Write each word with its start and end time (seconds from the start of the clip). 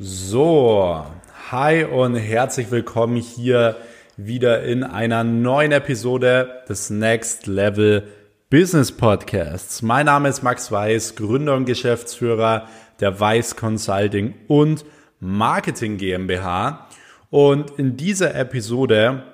So, 0.00 1.04
hi 1.50 1.82
und 1.82 2.14
herzlich 2.14 2.70
willkommen 2.70 3.16
hier 3.16 3.74
wieder 4.16 4.62
in 4.62 4.84
einer 4.84 5.24
neuen 5.24 5.72
Episode 5.72 6.62
des 6.68 6.88
Next 6.88 7.48
Level 7.48 8.06
Business 8.48 8.92
Podcasts. 8.92 9.82
Mein 9.82 10.06
Name 10.06 10.28
ist 10.28 10.44
Max 10.44 10.70
Weiß, 10.70 11.16
Gründer 11.16 11.56
und 11.56 11.64
Geschäftsführer 11.64 12.68
der 13.00 13.18
Weiß 13.18 13.56
Consulting 13.56 14.34
und 14.46 14.84
Marketing 15.18 15.96
GmbH. 15.96 16.86
Und 17.30 17.72
in 17.72 17.96
dieser 17.96 18.36
Episode 18.36 19.24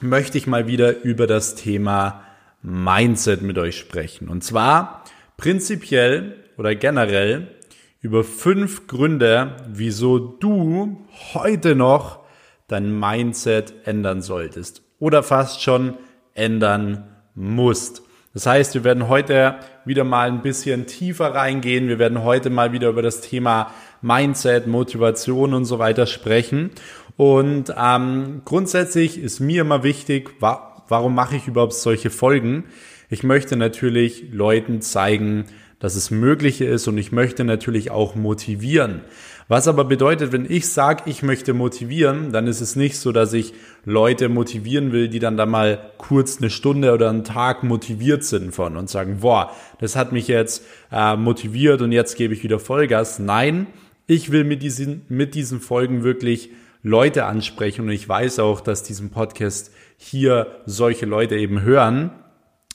möchte 0.00 0.38
ich 0.38 0.46
mal 0.46 0.66
wieder 0.66 1.02
über 1.02 1.26
das 1.26 1.54
Thema 1.54 2.22
Mindset 2.62 3.42
mit 3.42 3.58
euch 3.58 3.76
sprechen. 3.76 4.30
Und 4.30 4.42
zwar 4.42 5.04
prinzipiell 5.36 6.34
oder 6.56 6.74
generell 6.74 7.57
über 8.00 8.22
fünf 8.22 8.86
Gründe, 8.86 9.56
wieso 9.68 10.18
du 10.18 11.04
heute 11.34 11.74
noch 11.74 12.20
dein 12.68 12.98
Mindset 12.98 13.74
ändern 13.84 14.22
solltest 14.22 14.82
oder 14.98 15.22
fast 15.22 15.62
schon 15.62 15.94
ändern 16.34 17.16
musst. 17.34 18.02
Das 18.34 18.46
heißt, 18.46 18.74
wir 18.74 18.84
werden 18.84 19.08
heute 19.08 19.56
wieder 19.84 20.04
mal 20.04 20.28
ein 20.28 20.42
bisschen 20.42 20.86
tiefer 20.86 21.34
reingehen. 21.34 21.88
Wir 21.88 21.98
werden 21.98 22.22
heute 22.22 22.50
mal 22.50 22.72
wieder 22.72 22.90
über 22.90 23.02
das 23.02 23.20
Thema 23.20 23.72
Mindset, 24.02 24.66
Motivation 24.66 25.54
und 25.54 25.64
so 25.64 25.78
weiter 25.78 26.06
sprechen. 26.06 26.70
Und 27.16 27.74
ähm, 27.76 28.42
grundsätzlich 28.44 29.18
ist 29.18 29.40
mir 29.40 29.62
immer 29.62 29.82
wichtig, 29.82 30.30
wa 30.40 30.84
warum 30.90 31.14
mache 31.14 31.36
ich 31.36 31.48
überhaupt 31.48 31.74
solche 31.74 32.08
Folgen? 32.08 32.64
Ich 33.10 33.22
möchte 33.22 33.56
natürlich 33.56 34.32
Leuten 34.32 34.80
zeigen, 34.80 35.44
dass 35.80 35.94
es 35.94 36.10
möglich 36.10 36.60
ist 36.60 36.88
und 36.88 36.98
ich 36.98 37.12
möchte 37.12 37.44
natürlich 37.44 37.90
auch 37.90 38.14
motivieren. 38.14 39.02
Was 39.46 39.66
aber 39.66 39.84
bedeutet, 39.84 40.32
wenn 40.32 40.44
ich 40.50 40.68
sage, 40.68 41.04
ich 41.06 41.22
möchte 41.22 41.54
motivieren, 41.54 42.32
dann 42.32 42.46
ist 42.46 42.60
es 42.60 42.76
nicht 42.76 42.98
so, 42.98 43.12
dass 43.12 43.32
ich 43.32 43.54
Leute 43.84 44.28
motivieren 44.28 44.92
will, 44.92 45.08
die 45.08 45.20
dann 45.20 45.38
da 45.38 45.46
mal 45.46 45.92
kurz 45.96 46.38
eine 46.38 46.50
Stunde 46.50 46.92
oder 46.92 47.08
einen 47.08 47.24
Tag 47.24 47.62
motiviert 47.62 48.24
sind 48.24 48.54
von 48.54 48.76
und 48.76 48.90
sagen, 48.90 49.20
boah, 49.20 49.52
das 49.80 49.96
hat 49.96 50.12
mich 50.12 50.28
jetzt 50.28 50.64
äh, 50.92 51.16
motiviert 51.16 51.80
und 51.80 51.92
jetzt 51.92 52.16
gebe 52.16 52.34
ich 52.34 52.42
wieder 52.42 52.58
Vollgas. 52.58 53.18
Nein, 53.18 53.68
ich 54.06 54.30
will 54.32 54.44
mit 54.44 54.62
diesen, 54.62 55.02
mit 55.08 55.34
diesen 55.34 55.60
Folgen 55.60 56.02
wirklich 56.02 56.50
Leute 56.82 57.24
ansprechen 57.24 57.82
und 57.82 57.90
ich 57.90 58.08
weiß 58.08 58.40
auch, 58.40 58.60
dass 58.60 58.82
diesen 58.82 59.10
Podcast 59.10 59.72
hier 59.96 60.46
solche 60.66 61.06
Leute 61.06 61.36
eben 61.36 61.62
hören. 61.62 62.10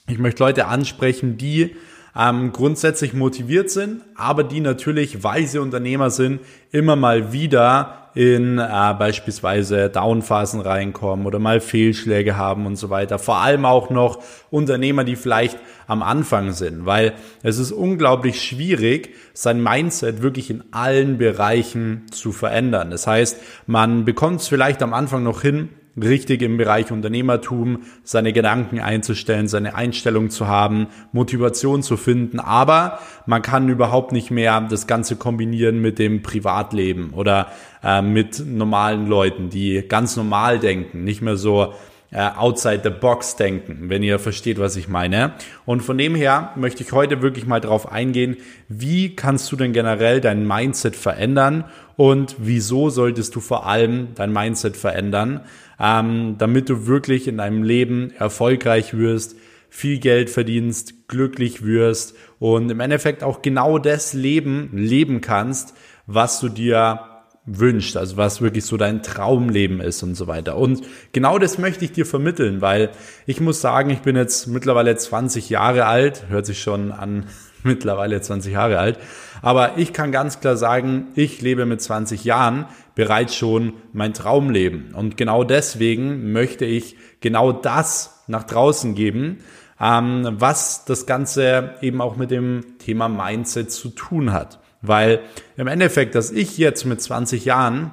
Ich 0.08 0.18
möchte 0.18 0.44
Leute 0.44 0.68
ansprechen, 0.68 1.38
die 1.38 1.76
ähm, 2.16 2.52
grundsätzlich 2.52 3.14
motiviert 3.14 3.72
sind, 3.72 4.02
aber 4.16 4.44
die 4.44 4.60
natürlich, 4.60 5.24
weil 5.24 5.48
sie 5.48 5.60
Unternehmer 5.60 6.10
sind, 6.10 6.42
immer 6.72 6.96
mal 6.96 7.34
wieder 7.34 8.04
in 8.16 8.60
äh, 8.60 8.94
beispielsweise 8.98 9.90
Downphasen 9.90 10.62
reinkommen 10.62 11.26
oder 11.26 11.40
mal 11.40 11.60
Fehlschläge 11.60 12.38
haben 12.38 12.68
und 12.68 12.76
so 12.76 12.92
weiter. 12.92 13.18
Vor 13.18 13.38
allem 13.38 13.66
auch 13.66 13.90
noch 13.90 14.20
Unternehmer, 14.52 15.04
die 15.04 15.16
vielleicht 15.16 15.58
am 15.88 16.04
Anfang 16.04 16.52
sind, 16.52 16.86
weil 16.86 17.14
es 17.42 17.58
ist 17.58 17.72
unglaublich 17.72 18.42
schwierig, 18.42 19.16
sein 19.34 19.64
Mindset 19.64 20.22
wirklich 20.22 20.52
in 20.52 20.64
allen 20.72 21.18
Bereichen 21.18 22.06
zu 22.12 22.32
verändern. 22.32 22.92
Das 22.92 23.08
heißt, 23.08 23.40
man 23.66 24.06
bekommt 24.06 24.42
es 24.42 24.48
vielleicht 24.48 24.84
am 24.84 24.94
Anfang 24.94 25.24
noch 25.24 25.42
hin, 25.42 25.70
richtig 26.02 26.42
im 26.42 26.58
Bereich 26.58 26.92
Unternehmertum 26.92 27.84
seine 28.04 28.34
Gedanken 28.34 28.80
einzustellen, 28.80 29.48
seine 29.48 29.76
Einstellung 29.76 30.30
zu 30.30 30.48
haben, 30.48 30.88
Motivation 31.12 31.84
zu 31.84 31.98
finden. 31.98 32.40
Aber 32.40 33.00
man 33.26 33.42
kann 33.42 33.70
überhaupt 33.70 34.12
nicht 34.12 34.32
mehr 34.32 34.62
das 34.62 34.88
Ganze 34.88 35.16
kombinieren 35.16 35.82
mit 35.82 36.00
dem 36.00 36.24
Privatleben 36.24 37.12
oder 37.12 37.48
äh, 37.84 38.02
mit 38.02 38.44
normalen 38.46 39.08
Leuten, 39.08 39.50
die 39.50 39.84
ganz 39.88 40.18
normal 40.18 40.60
denken, 40.60 41.04
nicht 41.04 41.22
mehr 41.22 41.38
so 41.38 41.74
outside 42.14 42.82
the 42.84 42.90
box 42.90 43.36
denken, 43.36 43.90
wenn 43.90 44.04
ihr 44.04 44.20
versteht, 44.20 44.60
was 44.60 44.76
ich 44.76 44.88
meine. 44.88 45.34
Und 45.66 45.82
von 45.82 45.98
dem 45.98 46.16
her 46.16 46.52
möchte 46.56 46.84
ich 46.84 46.92
heute 46.92 47.22
wirklich 47.22 47.46
mal 47.46 47.60
darauf 47.60 47.92
eingehen, 47.92 48.38
wie 48.70 49.16
kannst 49.16 49.52
du 49.52 49.56
denn 49.56 49.74
generell 49.74 50.22
dein 50.22 50.48
Mindset 50.48 50.96
verändern 50.96 51.66
und 51.96 52.36
wieso 52.40 52.90
solltest 52.90 53.36
du 53.36 53.40
vor 53.40 53.66
allem 53.66 54.10
dein 54.16 54.32
Mindset 54.32 54.78
verändern, 54.78 55.42
ähm, 55.80 56.36
damit 56.38 56.70
du 56.70 56.88
wirklich 56.88 57.28
in 57.28 57.38
deinem 57.38 57.64
Leben 57.64 58.12
erfolgreich 58.18 58.96
wirst, 58.96 59.36
viel 59.70 59.98
Geld 59.98 60.30
verdienst, 60.30 61.08
glücklich 61.08 61.66
wirst 61.66 62.16
und 62.38 62.70
im 62.70 62.80
Endeffekt 62.80 63.24
auch 63.24 63.42
genau 63.42 63.80
das 63.80 64.14
Leben 64.14 64.70
leben 64.74 65.20
kannst, 65.22 65.74
was 66.06 66.40
du 66.40 66.50
dir 66.50 67.13
wünscht, 67.46 67.98
also 67.98 68.16
was 68.16 68.42
wirklich 68.42 68.66
so 68.66 68.78
dein 68.78 69.04
Traumleben 69.04 69.82
ist 69.82 70.02
und 70.02 70.16
so 70.16 70.28
weiter. 70.28 70.56
Und 70.58 70.82
genau 71.12 71.40
das 71.40 71.58
möchte 71.58 71.84
ich 71.84 71.92
dir 71.92 72.06
vermitteln, 72.06 72.62
weil 72.62 72.92
ich 73.26 73.42
muss 73.42 73.60
sagen, 73.60 73.90
ich 73.90 74.00
bin 74.00 74.16
jetzt 74.16 74.48
mittlerweile 74.48 74.96
20 74.96 75.50
Jahre 75.50 75.86
alt, 75.86 76.26
hört 76.30 76.46
sich 76.46 76.62
schon 76.62 76.92
an, 76.92 77.26
mittlerweile 77.64 78.22
20 78.22 78.54
Jahre 78.54 78.80
alt, 78.80 78.98
aber 79.42 79.78
ich 79.78 79.94
kann 79.94 80.12
ganz 80.12 80.40
klar 80.40 80.58
sagen, 80.58 81.08
ich 81.16 81.42
lebe 81.42 81.66
mit 81.66 81.82
20 81.82 82.24
Jahren 82.24 82.66
bereits 82.96 83.36
schon 83.36 83.74
mein 83.92 84.14
Traumleben. 84.14 84.94
Und 84.94 85.18
genau 85.18 85.44
deswegen 85.44 86.32
möchte 86.32 86.66
ich 86.66 86.96
genau 87.20 87.52
das 87.52 88.24
nach 88.28 88.44
draußen 88.44 88.96
geben, 88.96 89.40
ähm, 89.82 90.28
was 90.32 90.86
das 90.86 91.06
Ganze 91.06 91.76
eben 91.82 92.00
auch 92.00 92.16
mit 92.16 92.32
dem 92.32 92.78
Thema 92.80 93.10
Mindset 93.10 93.72
zu 93.72 93.90
tun 93.90 94.32
hat. 94.32 94.60
Weil 94.84 95.22
im 95.58 95.68
Endeffekt, 95.68 96.14
dass 96.14 96.30
ich 96.30 96.58
jetzt 96.58 96.86
mit 96.86 97.02
20 97.02 97.46
Jahren 97.46 97.92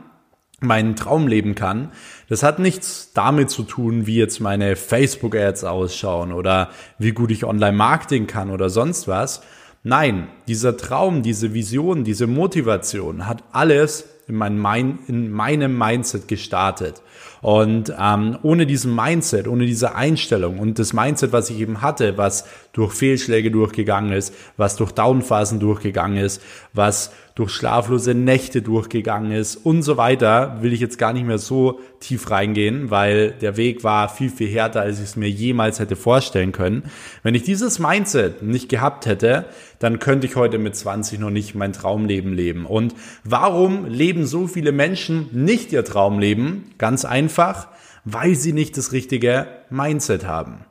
meinen 0.60 0.96
Traum 0.96 1.26
leben 1.26 1.54
kann, 1.54 1.92
das 2.28 2.42
hat 2.42 2.58
nichts 2.58 3.12
damit 3.14 3.48
zu 3.48 3.62
tun, 3.62 4.06
wie 4.06 4.16
jetzt 4.16 4.40
meine 4.40 4.76
Facebook-Ads 4.76 5.64
ausschauen 5.64 6.32
oder 6.32 6.70
wie 6.98 7.12
gut 7.12 7.30
ich 7.30 7.44
Online-Marketing 7.44 8.26
kann 8.26 8.50
oder 8.50 8.68
sonst 8.68 9.08
was. 9.08 9.40
Nein, 9.82 10.28
dieser 10.48 10.76
Traum, 10.76 11.22
diese 11.22 11.54
Vision, 11.54 12.04
diese 12.04 12.26
Motivation 12.26 13.26
hat 13.26 13.42
alles 13.52 14.04
in, 14.28 14.36
mein, 14.36 14.98
in 15.06 15.30
meinem 15.30 15.78
Mindset 15.78 16.28
gestartet. 16.28 17.00
Und 17.40 17.92
ähm, 17.98 18.38
ohne 18.42 18.66
diesen 18.66 18.94
Mindset, 18.94 19.48
ohne 19.48 19.64
diese 19.64 19.94
Einstellung 19.94 20.58
und 20.58 20.78
das 20.78 20.92
Mindset, 20.92 21.32
was 21.32 21.48
ich 21.48 21.58
eben 21.60 21.80
hatte, 21.80 22.18
was 22.18 22.44
durch 22.72 22.92
Fehlschläge 22.92 23.50
durchgegangen 23.50 24.12
ist, 24.12 24.34
was 24.56 24.76
durch 24.76 24.92
Downphasen 24.92 25.58
durchgegangen 25.58 26.18
ist, 26.18 26.42
was 26.72 27.12
durch 27.34 27.52
schlaflose 27.52 28.14
Nächte 28.14 28.60
durchgegangen 28.60 29.32
ist 29.32 29.56
und 29.56 29.82
so 29.82 29.96
weiter, 29.96 30.58
will 30.60 30.72
ich 30.72 30.80
jetzt 30.80 30.98
gar 30.98 31.12
nicht 31.12 31.26
mehr 31.26 31.38
so 31.38 31.80
tief 31.98 32.30
reingehen, 32.30 32.90
weil 32.90 33.32
der 33.32 33.56
Weg 33.56 33.82
war 33.82 34.08
viel, 34.08 34.30
viel 34.30 34.48
härter, 34.48 34.82
als 34.82 34.98
ich 34.98 35.04
es 35.04 35.16
mir 35.16 35.30
jemals 35.30 35.80
hätte 35.80 35.96
vorstellen 35.96 36.52
können. 36.52 36.84
Wenn 37.22 37.34
ich 37.34 37.42
dieses 37.42 37.78
Mindset 37.78 38.42
nicht 38.42 38.68
gehabt 38.68 39.06
hätte, 39.06 39.46
dann 39.78 39.98
könnte 39.98 40.26
ich 40.26 40.36
heute 40.36 40.58
mit 40.58 40.76
20 40.76 41.18
noch 41.18 41.30
nicht 41.30 41.54
mein 41.54 41.72
Traumleben 41.72 42.34
leben. 42.34 42.66
Und 42.66 42.94
warum 43.24 43.86
leben 43.86 44.26
so 44.26 44.46
viele 44.46 44.72
Menschen 44.72 45.28
nicht 45.32 45.72
ihr 45.72 45.84
Traumleben? 45.84 46.72
Ganz 46.78 47.04
einfach, 47.04 47.68
weil 48.04 48.34
sie 48.34 48.52
nicht 48.52 48.76
das 48.76 48.92
richtige 48.92 49.46
Mindset 49.70 50.26
haben. 50.26 50.64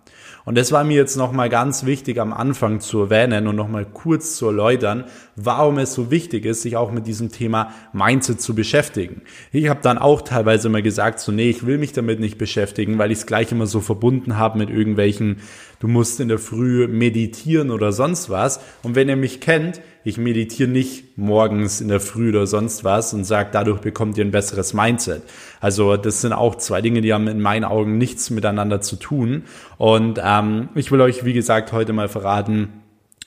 Und 0.45 0.57
das 0.57 0.72
war 0.72 0.83
mir 0.83 0.95
jetzt 0.95 1.16
nochmal 1.16 1.50
ganz 1.50 1.85
wichtig 1.85 2.19
am 2.19 2.33
Anfang 2.33 2.79
zu 2.79 3.01
erwähnen 3.01 3.47
und 3.47 3.55
nochmal 3.55 3.85
kurz 3.85 4.35
zu 4.35 4.47
erläutern, 4.47 5.05
warum 5.35 5.77
es 5.77 5.94
so 5.94 6.11
wichtig 6.11 6.45
ist, 6.45 6.61
sich 6.61 6.75
auch 6.75 6.91
mit 6.91 7.07
diesem 7.07 7.31
Thema 7.31 7.73
Mindset 7.94 8.41
zu 8.41 8.55
beschäftigen. 8.55 9.22
Ich 9.51 9.69
habe 9.69 9.81
dann 9.81 9.97
auch 9.97 10.22
teilweise 10.22 10.67
immer 10.67 10.81
gesagt, 10.81 11.19
so 11.19 11.31
nee, 11.31 11.50
ich 11.50 11.66
will 11.66 11.77
mich 11.77 11.94
damit 11.94 12.19
nicht 12.19 12.38
beschäftigen, 12.38 12.97
weil 12.97 13.11
ich 13.11 13.19
es 13.19 13.25
gleich 13.25 13.51
immer 13.51 13.67
so 13.67 13.81
verbunden 13.81 14.38
habe 14.38 14.57
mit 14.57 14.69
irgendwelchen 14.69 15.38
du 15.79 15.88
musst 15.88 16.19
in 16.19 16.28
der 16.28 16.40
Früh 16.40 16.88
meditieren 16.88 17.72
oder 17.72 17.91
sonst 17.91 18.29
was. 18.29 18.59
Und 18.84 18.95
wenn 18.95 19.09
ihr 19.09 19.16
mich 19.16 19.40
kennt, 19.40 19.81
ich 20.03 20.17
meditiere 20.17 20.69
nicht 20.69 21.17
morgens 21.17 21.81
in 21.81 21.88
der 21.88 22.00
Früh 22.00 22.29
oder 22.29 22.47
sonst 22.47 22.84
was 22.84 23.13
und 23.13 23.25
sage, 23.25 23.50
dadurch 23.51 23.81
bekommt 23.81 24.18
ihr 24.18 24.25
ein 24.25 24.31
besseres 24.31 24.74
Mindset. 24.74 25.24
Also 25.59 25.98
das 25.98 26.21
sind 26.21 26.33
auch 26.33 26.56
zwei 26.56 26.81
Dinge, 26.81 27.01
die 27.01 27.13
haben 27.13 27.27
in 27.27 27.42
meinen 27.42 27.65
Augen 27.65 27.98
nichts 27.98 28.30
miteinander 28.30 28.81
zu 28.81 28.95
tun. 28.95 29.44
Und 29.77 30.19
ähm, 30.24 30.69
ich 30.75 30.92
will 30.92 31.01
euch, 31.01 31.25
wie 31.25 31.33
gesagt, 31.33 31.71
heute 31.71 31.94
mal 31.94 32.07
verraten, 32.07 32.69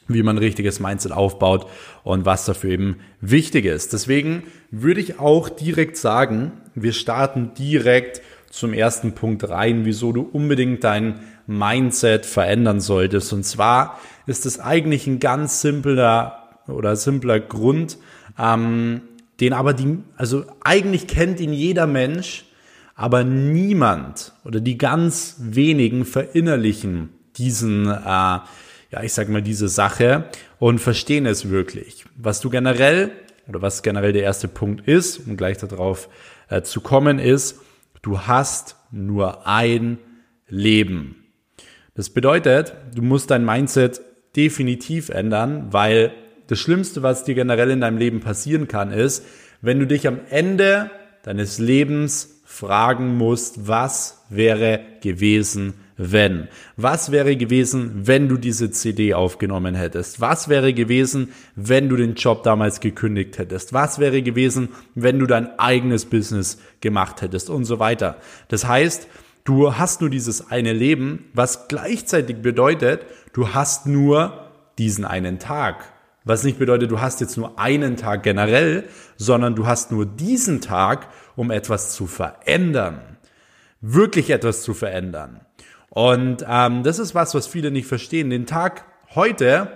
wie 0.09 0.23
man 0.23 0.37
ein 0.37 0.43
richtiges 0.43 0.81
Mindset 0.81 1.13
aufbaut 1.13 1.67
und 2.05 2.25
was 2.25 2.45
dafür 2.45 2.71
eben 2.71 2.97
wichtig 3.21 3.65
ist. 3.65 3.93
Deswegen 3.93 4.43
würde 4.71 5.01
ich 5.01 5.21
auch 5.21 5.49
direkt 5.49 5.97
sagen, 5.97 6.53
wir 6.75 6.93
starten 6.93 7.53
direkt 7.57 8.23
zum 8.53 8.75
ersten 8.75 9.13
Punkt 9.15 9.49
rein, 9.49 9.87
wieso 9.87 10.13
du 10.13 10.21
unbedingt 10.21 10.85
dein 10.85 11.21
Mindset 11.47 12.27
verändern 12.27 12.81
solltest. 12.81 13.33
Und 13.33 13.45
zwar 13.45 13.99
ist 14.27 14.45
es 14.45 14.61
eigentlich 14.61 15.07
ein 15.07 15.21
ganz 15.21 15.63
simpler 15.63 16.51
oder 16.69 16.95
simpler 16.95 17.41
Grund, 17.41 17.97
ähm, 18.39 19.01
den 19.41 19.55
aber 19.55 19.73
die, 19.73 19.99
also 20.17 20.45
eigentlich 20.63 21.07
kennt 21.07 21.41
ihn 21.41 21.55
jeder 21.55 21.87
Mensch, 21.87 22.45
aber 22.95 23.25
niemand 23.25 24.35
oder 24.45 24.61
die 24.61 24.77
ganz 24.77 25.37
wenigen 25.39 26.05
verinnerlichen 26.05 27.09
diesen, 27.37 27.87
äh, 27.87 27.91
ja, 27.91 29.03
ich 29.03 29.15
sag 29.15 29.31
mal, 29.31 29.41
diese 29.41 29.69
Sache 29.69 30.27
und 30.59 30.79
verstehen 30.79 31.25
es 31.25 31.49
wirklich. 31.49 32.05
Was 32.17 32.43
du 32.43 32.51
generell 32.51 33.13
oder 33.49 33.63
was 33.63 33.83
generell 33.83 34.13
der 34.13 34.25
erste 34.25 34.47
Punkt 34.47 34.87
ist, 34.87 35.27
um 35.27 35.39
gleich 35.39 35.57
darauf 35.57 36.11
äh, 36.51 36.61
zu 36.61 36.83
kommen, 36.83 37.19
ist, 37.19 37.59
du 38.03 38.21
hast 38.21 38.77
nur 38.91 39.47
ein 39.47 39.99
Leben. 40.49 41.25
Das 41.95 42.11
bedeutet, 42.11 42.75
du 42.95 43.03
musst 43.03 43.31
dein 43.31 43.45
Mindset 43.45 44.01
definitiv 44.37 45.09
ändern, 45.09 45.73
weil 45.73 46.13
das 46.47 46.59
Schlimmste, 46.59 47.03
was 47.03 47.25
dir 47.25 47.35
generell 47.35 47.71
in 47.71 47.81
deinem 47.81 47.99
Leben 47.99 48.21
passieren 48.21 48.69
kann, 48.69 48.93
ist, 48.93 49.25
wenn 49.61 49.79
du 49.79 49.87
dich 49.87 50.07
am 50.07 50.21
Ende 50.29 50.91
deines 51.23 51.59
Lebens 51.59 52.43
fragen 52.45 53.17
musst, 53.17 53.69
was 53.69 54.25
wäre 54.29 54.81
gewesen, 55.01 55.75
wenn? 55.97 56.49
Was 56.77 57.13
wäre 57.13 57.37
gewesen, 57.37 58.07
wenn 58.07 58.29
du 58.29 58.37
diese 58.37 58.71
CD 58.71 59.15
aufgenommen 59.15 59.75
hättest? 59.75 60.21
Was 60.21 60.49
wäre 60.49 60.73
gewesen, 60.73 61.33
wenn 61.55 61.89
du 61.89 61.97
den 61.97 62.15
Job 62.15 62.43
damals 62.43 62.81
gekündigt 62.81 63.39
hättest? 63.39 63.73
Was 63.73 63.99
wäre 63.99 64.23
gewesen, 64.23 64.71
wenn 64.95 65.19
du 65.19 65.27
dein 65.27 65.59
eigenes 65.59 66.05
Business 66.05 66.59
gemacht 66.81 67.23
hättest 67.23 67.51
und 67.51 67.65
so 67.65 67.79
weiter? 67.79 68.17
Das 68.49 68.67
heißt, 68.67 69.09
du 69.45 69.77
hast 69.77 70.01
nur 70.01 70.11
dieses 70.11 70.51
eine 70.51 70.73
Leben, 70.73 71.27
was 71.35 71.69
gleichzeitig 71.69 72.39
bedeutet, 72.39 73.07
du 73.33 73.55
hast 73.55 73.87
nur 73.87 74.51
diesen 74.79 75.05
einen 75.05 75.39
Tag. 75.39 75.93
Was 76.25 76.45
nicht 76.45 76.59
bedeutet, 76.59 76.91
du 76.91 77.01
hast 77.01 77.21
jetzt 77.21 77.37
nur 77.37 77.59
einen 77.59 77.97
Tag 77.97 78.23
generell, 78.23 78.85
sondern 79.17 79.57
du 79.57 79.67
hast 79.67 79.91
nur 79.91 80.07
diesen 80.07 80.61
Tag, 80.61 81.09
um 81.35 81.51
etwas 81.51 81.95
zu 81.95 82.07
verändern. 82.07 83.01
Wirklich 83.81 84.31
etwas 84.31 84.63
zu 84.63 84.75
verändern. 84.75 85.41
Und 85.95 86.43
ähm, 86.49 86.83
das 86.85 86.99
ist 86.99 87.15
was, 87.15 87.35
was 87.35 87.47
viele 87.47 87.71
nicht 87.71 87.87
verstehen. 87.87 88.31
Den 88.31 88.47
Tag 88.47 88.87
heute, 89.15 89.69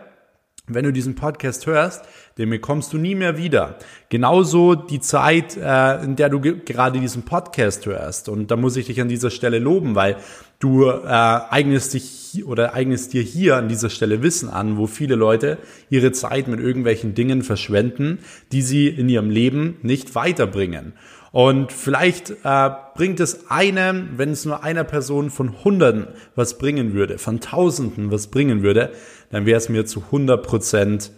wenn 0.66 0.84
du 0.84 0.90
diesen 0.90 1.14
Podcast 1.14 1.66
hörst, 1.66 2.06
den 2.38 2.48
bekommst 2.48 2.94
du 2.94 2.96
nie 2.96 3.14
mehr 3.14 3.36
wieder. 3.36 3.76
Genauso 4.08 4.74
die 4.74 5.00
Zeit, 5.00 5.58
äh, 5.58 6.02
in 6.02 6.16
der 6.16 6.30
du 6.30 6.40
gerade 6.40 7.00
diesen 7.00 7.24
Podcast 7.24 7.84
hörst. 7.84 8.30
Und 8.30 8.50
da 8.50 8.56
muss 8.56 8.78
ich 8.78 8.86
dich 8.86 8.98
an 9.02 9.08
dieser 9.08 9.28
Stelle 9.28 9.58
loben, 9.58 9.94
weil 9.94 10.16
du 10.58 10.86
äh, 10.86 11.06
eignest 11.06 11.92
dich 11.92 12.46
oder 12.46 12.72
eignest 12.72 13.12
dir 13.12 13.22
hier 13.22 13.56
an 13.56 13.68
dieser 13.68 13.90
Stelle 13.90 14.22
Wissen 14.22 14.48
an, 14.48 14.78
wo 14.78 14.86
viele 14.86 15.16
Leute 15.16 15.58
ihre 15.90 16.12
Zeit 16.12 16.48
mit 16.48 16.60
irgendwelchen 16.60 17.14
Dingen 17.14 17.42
verschwenden, 17.42 18.20
die 18.52 18.62
sie 18.62 18.88
in 18.88 19.10
ihrem 19.10 19.28
Leben 19.28 19.76
nicht 19.82 20.14
weiterbringen. 20.14 20.94
Und 21.32 21.72
vielleicht 21.72 22.30
äh, 22.44 22.70
bringt 22.94 23.20
es 23.20 23.50
einem, 23.50 24.10
wenn 24.16 24.30
es 24.30 24.44
nur 24.44 24.62
einer 24.62 24.84
Person 24.84 25.30
von 25.30 25.64
Hunderten 25.64 26.08
was 26.34 26.58
bringen 26.58 26.94
würde, 26.94 27.18
von 27.18 27.40
Tausenden 27.40 28.10
was 28.10 28.28
bringen 28.28 28.62
würde, 28.62 28.92
dann 29.30 29.46
wäre 29.46 29.58
es 29.58 29.68
mir 29.68 29.86
zu 29.86 30.02
100 30.10 30.42
Prozent 30.42 31.10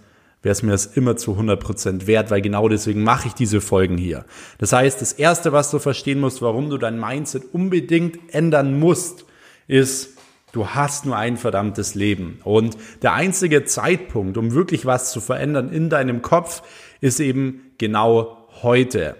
wäre 0.42 0.52
es 0.52 0.62
mir 0.62 0.72
das 0.72 0.86
immer 0.86 1.16
zu 1.16 1.32
100% 1.32 2.06
wert, 2.06 2.30
weil 2.30 2.40
genau 2.40 2.68
deswegen 2.68 3.02
mache 3.02 3.28
ich 3.28 3.34
diese 3.34 3.60
Folgen 3.60 3.98
hier. 3.98 4.24
Das 4.58 4.72
heißt, 4.72 5.00
das 5.00 5.12
Erste, 5.12 5.52
was 5.52 5.70
du 5.70 5.78
verstehen 5.78 6.20
musst, 6.20 6.42
warum 6.42 6.70
du 6.70 6.78
dein 6.78 6.98
Mindset 6.98 7.42
unbedingt 7.52 8.18
ändern 8.32 8.78
musst, 8.78 9.24
ist, 9.66 10.16
du 10.52 10.68
hast 10.68 11.06
nur 11.06 11.16
ein 11.16 11.36
verdammtes 11.36 11.94
Leben. 11.94 12.40
Und 12.44 12.76
der 13.02 13.14
einzige 13.14 13.64
Zeitpunkt, 13.64 14.38
um 14.38 14.54
wirklich 14.54 14.86
was 14.86 15.10
zu 15.10 15.20
verändern 15.20 15.70
in 15.70 15.90
deinem 15.90 16.22
Kopf, 16.22 16.62
ist 17.00 17.20
eben 17.20 17.72
genau 17.78 18.48
heute. 18.62 19.16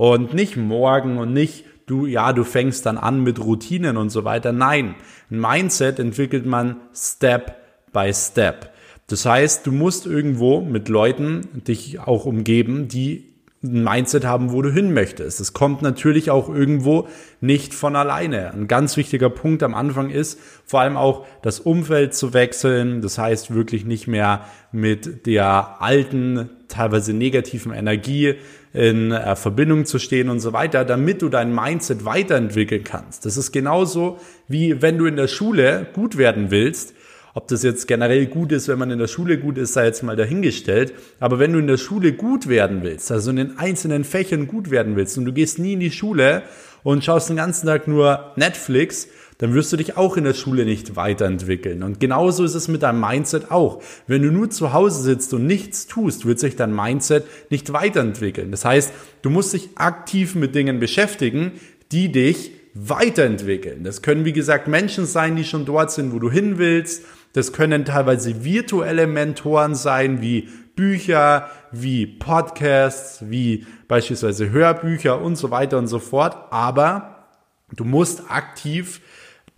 Und 0.00 0.32
nicht 0.32 0.56
morgen 0.56 1.18
und 1.18 1.34
nicht 1.34 1.66
du, 1.84 2.06
ja, 2.06 2.32
du 2.32 2.42
fängst 2.42 2.86
dann 2.86 2.96
an 2.96 3.22
mit 3.22 3.38
Routinen 3.38 3.98
und 3.98 4.08
so 4.08 4.24
weiter. 4.24 4.50
Nein, 4.50 4.94
ein 5.30 5.38
Mindset 5.38 5.98
entwickelt 5.98 6.46
man 6.46 6.76
Step 6.94 7.54
by 7.92 8.10
Step. 8.14 8.70
Das 9.08 9.26
heißt, 9.26 9.66
du 9.66 9.72
musst 9.72 10.06
irgendwo 10.06 10.62
mit 10.62 10.88
Leuten 10.88 11.62
dich 11.68 12.00
auch 12.00 12.24
umgeben, 12.24 12.88
die 12.88 13.30
ein 13.62 13.84
Mindset 13.84 14.24
haben, 14.24 14.52
wo 14.52 14.62
du 14.62 14.72
hin 14.72 14.94
möchtest. 14.94 15.38
Es 15.38 15.52
kommt 15.52 15.82
natürlich 15.82 16.30
auch 16.30 16.48
irgendwo 16.48 17.06
nicht 17.42 17.74
von 17.74 17.94
alleine. 17.94 18.54
Ein 18.54 18.68
ganz 18.68 18.96
wichtiger 18.96 19.28
Punkt 19.28 19.62
am 19.62 19.74
Anfang 19.74 20.08
ist 20.08 20.40
vor 20.64 20.80
allem 20.80 20.96
auch 20.96 21.26
das 21.42 21.60
Umfeld 21.60 22.14
zu 22.14 22.32
wechseln. 22.32 23.02
Das 23.02 23.18
heißt 23.18 23.52
wirklich 23.52 23.84
nicht 23.84 24.06
mehr 24.06 24.46
mit 24.72 25.26
der 25.26 25.82
alten, 25.82 26.48
teilweise 26.68 27.12
negativen 27.12 27.74
Energie 27.74 28.36
in 28.72 29.10
äh, 29.10 29.36
Verbindung 29.36 29.84
zu 29.84 29.98
stehen 29.98 30.28
und 30.28 30.40
so 30.40 30.52
weiter, 30.52 30.84
damit 30.84 31.22
du 31.22 31.28
dein 31.28 31.54
Mindset 31.54 32.04
weiterentwickeln 32.04 32.84
kannst. 32.84 33.26
Das 33.26 33.36
ist 33.36 33.52
genauso 33.52 34.18
wie 34.48 34.80
wenn 34.80 34.98
du 34.98 35.06
in 35.06 35.16
der 35.16 35.28
Schule 35.28 35.86
gut 35.92 36.16
werden 36.16 36.50
willst 36.50 36.94
ob 37.34 37.48
das 37.48 37.62
jetzt 37.62 37.86
generell 37.86 38.26
gut 38.26 38.52
ist, 38.52 38.68
wenn 38.68 38.78
man 38.78 38.90
in 38.90 38.98
der 38.98 39.06
Schule 39.06 39.38
gut 39.38 39.56
ist, 39.56 39.74
sei 39.74 39.86
jetzt 39.86 40.02
mal 40.02 40.16
dahingestellt. 40.16 40.94
Aber 41.20 41.38
wenn 41.38 41.52
du 41.52 41.58
in 41.58 41.66
der 41.66 41.76
Schule 41.76 42.12
gut 42.12 42.48
werden 42.48 42.82
willst, 42.82 43.12
also 43.12 43.30
in 43.30 43.36
den 43.36 43.58
einzelnen 43.58 44.04
Fächern 44.04 44.46
gut 44.46 44.70
werden 44.70 44.96
willst 44.96 45.16
und 45.16 45.24
du 45.24 45.32
gehst 45.32 45.58
nie 45.58 45.74
in 45.74 45.80
die 45.80 45.92
Schule 45.92 46.42
und 46.82 47.04
schaust 47.04 47.28
den 47.28 47.36
ganzen 47.36 47.66
Tag 47.66 47.86
nur 47.86 48.32
Netflix, 48.36 49.06
dann 49.40 49.54
wirst 49.54 49.72
du 49.72 49.78
dich 49.78 49.96
auch 49.96 50.18
in 50.18 50.24
der 50.24 50.34
Schule 50.34 50.66
nicht 50.66 50.96
weiterentwickeln. 50.96 51.82
Und 51.82 51.98
genauso 51.98 52.44
ist 52.44 52.54
es 52.54 52.68
mit 52.68 52.82
deinem 52.82 53.00
Mindset 53.00 53.50
auch. 53.50 53.82
Wenn 54.06 54.20
du 54.20 54.30
nur 54.30 54.50
zu 54.50 54.74
Hause 54.74 55.02
sitzt 55.02 55.32
und 55.32 55.46
nichts 55.46 55.86
tust, 55.86 56.26
wird 56.26 56.38
sich 56.38 56.56
dein 56.56 56.74
Mindset 56.74 57.24
nicht 57.48 57.72
weiterentwickeln. 57.72 58.50
Das 58.50 58.66
heißt, 58.66 58.92
du 59.22 59.30
musst 59.30 59.54
dich 59.54 59.70
aktiv 59.76 60.34
mit 60.34 60.54
Dingen 60.54 60.78
beschäftigen, 60.78 61.52
die 61.90 62.12
dich 62.12 62.52
weiterentwickeln. 62.74 63.82
Das 63.82 64.02
können, 64.02 64.26
wie 64.26 64.34
gesagt, 64.34 64.68
Menschen 64.68 65.06
sein, 65.06 65.36
die 65.36 65.44
schon 65.44 65.64
dort 65.64 65.90
sind, 65.90 66.12
wo 66.12 66.18
du 66.18 66.30
hin 66.30 66.58
willst. 66.58 67.06
Das 67.32 67.54
können 67.54 67.86
teilweise 67.86 68.44
virtuelle 68.44 69.06
Mentoren 69.06 69.74
sein, 69.74 70.20
wie 70.20 70.50
Bücher, 70.76 71.48
wie 71.72 72.06
Podcasts, 72.06 73.24
wie 73.30 73.64
beispielsweise 73.88 74.50
Hörbücher 74.50 75.18
und 75.22 75.36
so 75.36 75.50
weiter 75.50 75.78
und 75.78 75.86
so 75.86 75.98
fort. 75.98 76.36
Aber 76.50 77.26
du 77.74 77.84
musst 77.84 78.30
aktiv 78.30 79.00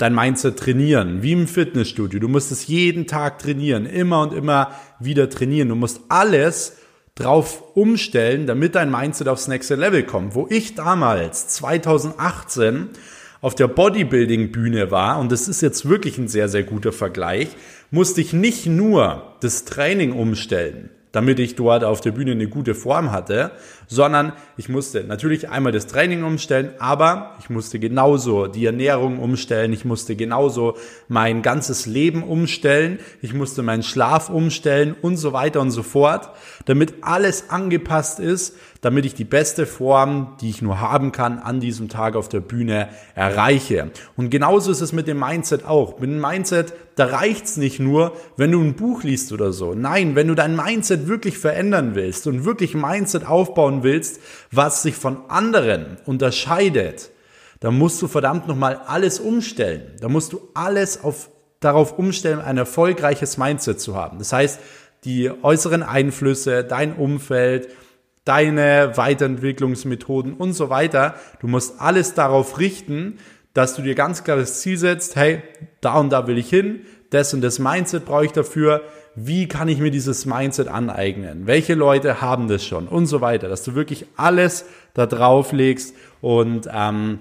dein 0.03 0.15
Mindset 0.17 0.59
trainieren, 0.59 1.23
wie 1.23 1.31
im 1.31 1.47
Fitnessstudio. 1.47 2.19
Du 2.19 2.27
musst 2.27 2.51
es 2.51 2.67
jeden 2.67 3.07
Tag 3.07 3.39
trainieren, 3.39 3.87
immer 3.87 4.23
und 4.23 4.35
immer 4.35 4.73
wieder 4.99 5.31
trainieren. 5.31 5.69
Du 5.69 5.77
musst 5.77 6.01
alles 6.09 6.79
drauf 7.15 7.63
umstellen, 7.77 8.49
damit 8.49 8.75
dein 8.75 8.91
Mindset 8.91 9.29
aufs 9.29 9.47
nächste 9.47 9.77
Level 9.77 10.03
kommt. 10.03 10.35
Wo 10.35 10.49
ich 10.51 10.75
damals 10.75 11.47
2018 11.47 12.89
auf 13.41 13.55
der 13.55 13.69
Bodybuilding-Bühne 13.69 14.91
war, 14.91 15.21
und 15.21 15.31
das 15.31 15.47
ist 15.47 15.63
jetzt 15.63 15.89
wirklich 15.89 16.19
ein 16.19 16.27
sehr, 16.27 16.49
sehr 16.49 16.65
guter 16.65 16.91
Vergleich, 16.91 17.49
musste 17.93 18.21
ich 18.23 18.33
nicht 18.33 18.67
nur 18.67 19.37
das 19.41 19.65
Training 19.65 20.13
umstellen, 20.13 20.91
damit 21.13 21.39
ich 21.39 21.55
dort 21.55 21.85
auf 21.85 22.01
der 22.01 22.13
Bühne 22.13 22.33
eine 22.33 22.49
gute 22.49 22.75
Form 22.75 23.13
hatte, 23.13 23.53
sondern 23.87 24.33
ich 24.57 24.69
musste 24.69 25.05
natürlich 25.05 25.51
einmal 25.51 25.73
das 25.73 25.87
Training 25.87 26.25
umstellen, 26.25 26.71
aber 26.79 27.37
ich 27.39 27.51
musste 27.51 27.79
genauso 27.79 28.47
die 28.47 28.65
Ernährung 28.65 29.19
umstellen, 29.19 29.73
ich 29.73 29.85
musste 29.85 30.17
genauso 30.17 30.77
mein 31.09 31.43
ganzes 31.43 31.87
Leben 31.87 32.23
umstellen, 32.23 32.99
ich 33.21 33.35
musste 33.35 33.63
meinen 33.63 33.83
Schlaf 33.83 34.31
umstellen 34.31 34.97
und 35.01 35.19
so 35.19 35.33
weiter 35.33 35.61
und 35.61 35.71
so 35.71 35.83
fort, 35.83 36.31
damit 36.65 36.95
alles 37.03 37.51
angepasst 37.51 38.19
ist, 38.19 38.57
damit 38.83 39.07
ich 39.07 39.15
die 39.15 39.25
beste 39.25 39.65
Form, 39.65 40.37
die 40.41 40.51
ich 40.51 40.61
nur 40.61 40.81
haben 40.81 41.13
kann, 41.13 41.39
an 41.39 41.61
diesem 41.61 41.89
Tag 41.89 42.17
auf 42.17 42.29
der 42.29 42.41
Bühne 42.41 42.89
erreiche. 43.15 43.93
Und 44.17 44.31
genauso 44.31 44.73
ist 44.73 44.81
es 44.81 44.93
mit 44.93 45.07
dem 45.07 45.21
Mindset 45.21 45.65
auch. 45.65 46.01
Mit 46.01 46.11
dem 46.11 46.21
Mindset, 46.21 46.75
da 46.97 47.07
reicht's 47.07 47.57
nicht 47.57 47.79
nur, 47.79 48.13
wenn 48.37 48.51
du 48.51 48.61
ein 48.61 48.75
Buch 48.75 49.05
liest 49.05 49.33
oder 49.33 49.53
so. 49.53 49.75
Nein, 49.75 50.17
wenn 50.17 50.27
du 50.27 50.35
dein 50.35 50.57
Mindset 50.57 51.07
wirklich 51.07 51.39
verändern 51.39 51.95
willst 51.95 52.27
und 52.27 52.45
wirklich 52.45 52.75
Mindset 52.75 53.25
aufbauen 53.25 53.85
willst, 53.85 54.21
was 54.51 54.83
sich 54.83 54.97
von 54.97 55.31
anderen 55.31 55.99
unterscheidet, 56.05 57.11
dann 57.61 57.79
musst 57.79 58.03
du 58.03 58.09
verdammt 58.09 58.49
nochmal 58.49 58.81
alles 58.85 59.21
umstellen. 59.21 59.93
Da 60.01 60.09
musst 60.09 60.33
du 60.33 60.41
alles 60.55 61.05
auf, 61.05 61.31
darauf 61.61 61.97
umstellen, 61.97 62.41
ein 62.41 62.59
erfolgreiches 62.59 63.39
Mindset 63.39 63.81
zu 63.81 63.95
haben. 63.95 64.19
Das 64.19 64.33
heißt, 64.33 64.59
die 65.05 65.31
äußeren 65.31 65.85
Einflüsse, 65.85 66.65
dein 66.65 66.95
Umfeld, 66.95 67.69
deine 68.25 68.93
Weiterentwicklungsmethoden 68.97 70.35
und 70.35 70.53
so 70.53 70.71
weiter. 70.71 71.15
Du 71.41 71.49
musst 71.49 71.81
alles 71.81 72.15
darauf 72.15 72.59
richten, 72.59 73.19
dass 73.55 73.75
du 73.75 73.83
dir 73.83 73.95
ganz 73.95 74.25
klar 74.25 74.37
das 74.37 74.61
Ziel 74.61 74.79
setzt, 74.79 75.17
hey, 75.17 75.43
da 75.81 75.99
und 75.99 76.11
da 76.11 76.27
will 76.27 76.39
ich 76.39 76.49
hin, 76.49 76.81
das 77.11 77.35
und 77.35 77.43
das 77.43 77.59
Mindset 77.59 78.05
brauche 78.05 78.25
ich 78.25 78.33
dafür. 78.33 78.83
Wie 79.15 79.47
kann 79.47 79.69
ich 79.69 79.79
mir 79.79 79.91
dieses 79.91 80.25
Mindset 80.25 80.69
aneignen? 80.69 81.47
Welche 81.47 81.75
Leute 81.75 82.23
haben 82.23 82.49
das 82.49 82.65
schon? 82.65 82.89
Und 82.89 83.07
so 83.07 83.21
weiter. 83.21 83.49
Dass 83.49 83.63
du 83.63 83.75
wirklich 83.75 84.07
alles 84.17 84.65
da 84.95 85.05
drauf 85.05 85.53
legst 85.53 85.95
und 86.23 86.69
ähm, 86.73 87.19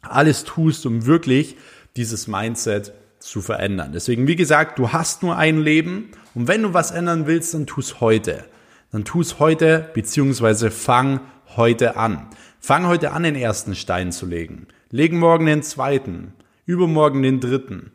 alles 0.00 0.44
tust, 0.44 0.86
um 0.86 1.04
wirklich 1.04 1.56
dieses 1.96 2.26
Mindset 2.26 2.94
zu 3.18 3.42
verändern. 3.42 3.90
Deswegen, 3.92 4.26
wie 4.26 4.36
gesagt, 4.36 4.78
du 4.78 4.92
hast 4.92 5.22
nur 5.22 5.36
ein 5.36 5.60
Leben 5.60 6.10
und 6.34 6.48
wenn 6.48 6.62
du 6.62 6.72
was 6.72 6.90
ändern 6.90 7.26
willst, 7.26 7.52
dann 7.52 7.66
tu 7.66 7.80
es 7.80 8.00
heute 8.00 8.44
dann 8.92 9.04
tu 9.04 9.20
es 9.20 9.38
heute, 9.38 9.90
beziehungsweise 9.94 10.70
fang 10.70 11.20
heute 11.56 11.96
an. 11.96 12.28
Fang 12.60 12.86
heute 12.86 13.12
an, 13.12 13.22
den 13.22 13.36
ersten 13.36 13.74
Stein 13.74 14.12
zu 14.12 14.26
legen. 14.26 14.66
Leg 14.90 15.12
morgen 15.12 15.46
den 15.46 15.62
zweiten, 15.62 16.32
übermorgen 16.64 17.22
den 17.22 17.40
dritten. 17.40 17.92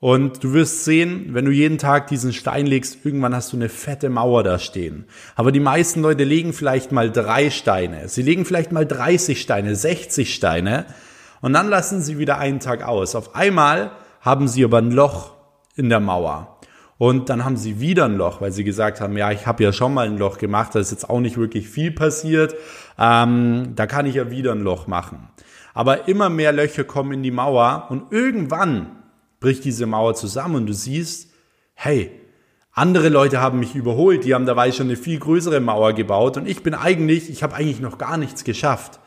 Und 0.00 0.44
du 0.44 0.52
wirst 0.52 0.84
sehen, 0.84 1.30
wenn 1.32 1.46
du 1.46 1.50
jeden 1.50 1.78
Tag 1.78 2.08
diesen 2.08 2.34
Stein 2.34 2.66
legst, 2.66 3.06
irgendwann 3.06 3.34
hast 3.34 3.52
du 3.52 3.56
eine 3.56 3.70
fette 3.70 4.10
Mauer 4.10 4.42
da 4.42 4.58
stehen. 4.58 5.06
Aber 5.34 5.50
die 5.50 5.60
meisten 5.60 6.02
Leute 6.02 6.24
legen 6.24 6.52
vielleicht 6.52 6.92
mal 6.92 7.10
drei 7.10 7.48
Steine. 7.48 8.08
Sie 8.08 8.20
legen 8.20 8.44
vielleicht 8.44 8.70
mal 8.70 8.86
30 8.86 9.40
Steine, 9.40 9.74
60 9.74 10.34
Steine. 10.34 10.84
Und 11.40 11.54
dann 11.54 11.68
lassen 11.68 12.02
sie 12.02 12.18
wieder 12.18 12.38
einen 12.38 12.60
Tag 12.60 12.82
aus. 12.82 13.14
Auf 13.14 13.34
einmal 13.34 13.92
haben 14.20 14.46
sie 14.46 14.64
aber 14.64 14.78
ein 14.78 14.90
Loch 14.90 15.34
in 15.74 15.88
der 15.88 16.00
Mauer. 16.00 16.53
Und 16.96 17.28
dann 17.28 17.44
haben 17.44 17.56
sie 17.56 17.80
wieder 17.80 18.04
ein 18.04 18.16
Loch, 18.16 18.40
weil 18.40 18.52
sie 18.52 18.64
gesagt 18.64 19.00
haben, 19.00 19.16
ja, 19.16 19.32
ich 19.32 19.46
habe 19.46 19.64
ja 19.64 19.72
schon 19.72 19.94
mal 19.94 20.06
ein 20.06 20.18
Loch 20.18 20.38
gemacht, 20.38 20.74
da 20.74 20.78
ist 20.78 20.92
jetzt 20.92 21.10
auch 21.10 21.20
nicht 21.20 21.36
wirklich 21.36 21.68
viel 21.68 21.90
passiert. 21.90 22.54
Ähm, 22.98 23.72
da 23.74 23.86
kann 23.86 24.06
ich 24.06 24.14
ja 24.14 24.30
wieder 24.30 24.52
ein 24.52 24.60
Loch 24.60 24.86
machen. 24.86 25.28
Aber 25.74 26.06
immer 26.08 26.28
mehr 26.30 26.52
Löcher 26.52 26.84
kommen 26.84 27.12
in 27.12 27.22
die 27.22 27.32
Mauer 27.32 27.86
und 27.90 28.12
irgendwann 28.12 28.92
bricht 29.40 29.64
diese 29.64 29.86
Mauer 29.86 30.14
zusammen 30.14 30.54
und 30.54 30.66
du 30.66 30.72
siehst, 30.72 31.30
hey, 31.74 32.12
andere 32.72 33.08
Leute 33.08 33.40
haben 33.40 33.58
mich 33.58 33.74
überholt, 33.74 34.24
die 34.24 34.34
haben 34.34 34.46
dabei 34.46 34.72
schon 34.72 34.86
eine 34.86 34.96
viel 34.96 35.18
größere 35.18 35.60
Mauer 35.60 35.92
gebaut 35.92 36.36
und 36.36 36.48
ich 36.48 36.62
bin 36.62 36.74
eigentlich, 36.74 37.28
ich 37.28 37.42
habe 37.42 37.54
eigentlich 37.54 37.80
noch 37.80 37.98
gar 37.98 38.16
nichts 38.16 38.44
geschafft. 38.44 39.00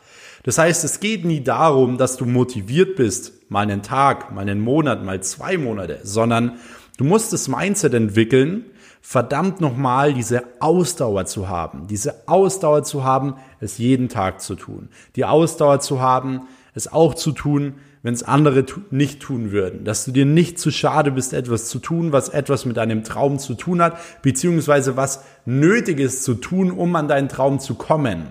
Das 0.44 0.58
heißt, 0.58 0.84
es 0.84 1.00
geht 1.00 1.24
nie 1.24 1.42
darum, 1.42 1.98
dass 1.98 2.16
du 2.16 2.24
motiviert 2.24 2.96
bist, 2.96 3.50
mal 3.50 3.62
einen 3.62 3.82
Tag, 3.82 4.32
mal 4.32 4.42
einen 4.42 4.60
Monat, 4.60 5.04
mal 5.04 5.22
zwei 5.22 5.58
Monate, 5.58 6.00
sondern 6.02 6.58
du 6.98 7.04
musst 7.04 7.32
das 7.32 7.48
Mindset 7.48 7.94
entwickeln, 7.94 8.66
verdammt 9.00 9.62
nochmal 9.62 10.12
diese 10.12 10.44
Ausdauer 10.60 11.24
zu 11.24 11.48
haben, 11.48 11.86
diese 11.86 12.28
Ausdauer 12.28 12.82
zu 12.82 13.04
haben, 13.04 13.36
es 13.60 13.78
jeden 13.78 14.10
Tag 14.10 14.42
zu 14.42 14.54
tun, 14.54 14.90
die 15.16 15.24
Ausdauer 15.24 15.80
zu 15.80 16.00
haben, 16.00 16.42
es 16.74 16.92
auch 16.92 17.14
zu 17.14 17.32
tun, 17.32 17.76
wenn 18.02 18.14
es 18.14 18.22
andere 18.22 18.64
nicht 18.90 19.20
tun 19.20 19.50
würden. 19.50 19.84
Dass 19.84 20.04
du 20.04 20.12
dir 20.12 20.24
nicht 20.24 20.58
zu 20.58 20.70
schade 20.70 21.10
bist, 21.10 21.32
etwas 21.32 21.68
zu 21.68 21.78
tun, 21.78 22.12
was 22.12 22.28
etwas 22.28 22.64
mit 22.64 22.76
deinem 22.76 23.04
Traum 23.04 23.38
zu 23.38 23.54
tun 23.54 23.82
hat, 23.82 23.98
beziehungsweise 24.22 24.96
was 24.96 25.24
nötig 25.44 25.98
ist 25.98 26.22
zu 26.22 26.34
tun, 26.34 26.70
um 26.70 26.94
an 26.94 27.08
deinen 27.08 27.28
Traum 27.28 27.58
zu 27.58 27.74
kommen. 27.74 28.28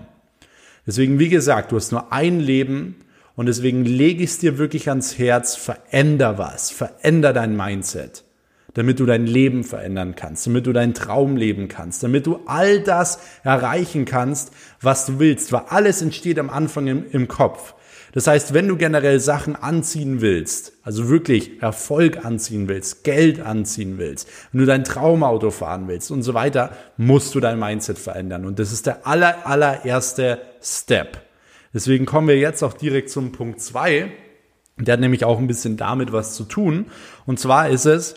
Deswegen, 0.86 1.18
wie 1.18 1.28
gesagt, 1.28 1.72
du 1.72 1.76
hast 1.76 1.92
nur 1.92 2.12
ein 2.12 2.40
Leben 2.40 2.96
und 3.36 3.46
deswegen 3.46 3.84
lege 3.84 4.24
ich 4.24 4.30
es 4.30 4.38
dir 4.38 4.58
wirklich 4.58 4.88
ans 4.88 5.18
Herz, 5.18 5.54
veränder 5.54 6.38
was, 6.38 6.70
veränder 6.70 7.32
dein 7.32 7.56
Mindset, 7.56 8.24
damit 8.78 9.00
du 9.00 9.06
dein 9.06 9.26
Leben 9.26 9.64
verändern 9.64 10.14
kannst, 10.14 10.46
damit 10.46 10.68
du 10.68 10.72
deinen 10.72 10.94
Traum 10.94 11.36
leben 11.36 11.66
kannst, 11.66 12.04
damit 12.04 12.26
du 12.26 12.38
all 12.46 12.78
das 12.78 13.18
erreichen 13.42 14.04
kannst, 14.04 14.52
was 14.80 15.04
du 15.06 15.18
willst, 15.18 15.50
weil 15.50 15.62
alles 15.68 16.00
entsteht 16.00 16.38
am 16.38 16.48
Anfang 16.48 16.86
im, 16.86 17.04
im 17.10 17.26
Kopf. 17.26 17.74
Das 18.12 18.28
heißt, 18.28 18.54
wenn 18.54 18.68
du 18.68 18.76
generell 18.76 19.18
Sachen 19.18 19.56
anziehen 19.56 20.20
willst, 20.20 20.74
also 20.84 21.08
wirklich 21.08 21.60
Erfolg 21.60 22.24
anziehen 22.24 22.68
willst, 22.68 23.02
Geld 23.02 23.40
anziehen 23.40 23.98
willst, 23.98 24.28
wenn 24.52 24.60
du 24.60 24.66
dein 24.66 24.84
Traumauto 24.84 25.50
fahren 25.50 25.88
willst 25.88 26.12
und 26.12 26.22
so 26.22 26.32
weiter, 26.32 26.70
musst 26.96 27.34
du 27.34 27.40
dein 27.40 27.58
Mindset 27.58 27.98
verändern. 27.98 28.46
Und 28.46 28.60
das 28.60 28.70
ist 28.70 28.86
der 28.86 29.08
aller, 29.08 29.44
allererste 29.44 30.38
Step. 30.62 31.20
Deswegen 31.74 32.06
kommen 32.06 32.28
wir 32.28 32.38
jetzt 32.38 32.62
auch 32.62 32.74
direkt 32.74 33.10
zum 33.10 33.32
Punkt 33.32 33.60
zwei. 33.60 34.12
Der 34.78 34.92
hat 34.92 35.00
nämlich 35.00 35.24
auch 35.24 35.38
ein 35.38 35.48
bisschen 35.48 35.76
damit 35.76 36.12
was 36.12 36.36
zu 36.36 36.44
tun. 36.44 36.86
Und 37.26 37.40
zwar 37.40 37.70
ist 37.70 37.84
es, 37.84 38.14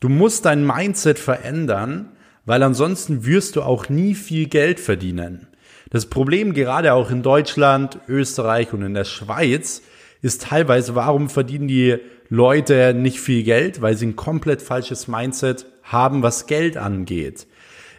du 0.00 0.08
musst 0.08 0.44
dein 0.44 0.66
Mindset 0.66 1.18
verändern, 1.18 2.12
weil 2.44 2.62
ansonsten 2.62 3.24
wirst 3.26 3.56
du 3.56 3.62
auch 3.62 3.88
nie 3.88 4.14
viel 4.14 4.46
Geld 4.46 4.80
verdienen. 4.80 5.48
Das 5.90 6.06
Problem 6.06 6.52
gerade 6.52 6.92
auch 6.94 7.10
in 7.10 7.22
Deutschland, 7.22 7.98
Österreich 8.08 8.72
und 8.72 8.82
in 8.82 8.94
der 8.94 9.04
Schweiz 9.04 9.82
ist 10.22 10.42
teilweise, 10.42 10.94
warum 10.94 11.28
verdienen 11.28 11.68
die 11.68 11.98
Leute 12.28 12.94
nicht 12.94 13.20
viel 13.20 13.44
Geld? 13.44 13.80
Weil 13.82 13.96
sie 13.96 14.06
ein 14.06 14.16
komplett 14.16 14.62
falsches 14.62 15.06
Mindset 15.06 15.66
haben, 15.82 16.22
was 16.22 16.46
Geld 16.46 16.76
angeht. 16.76 17.46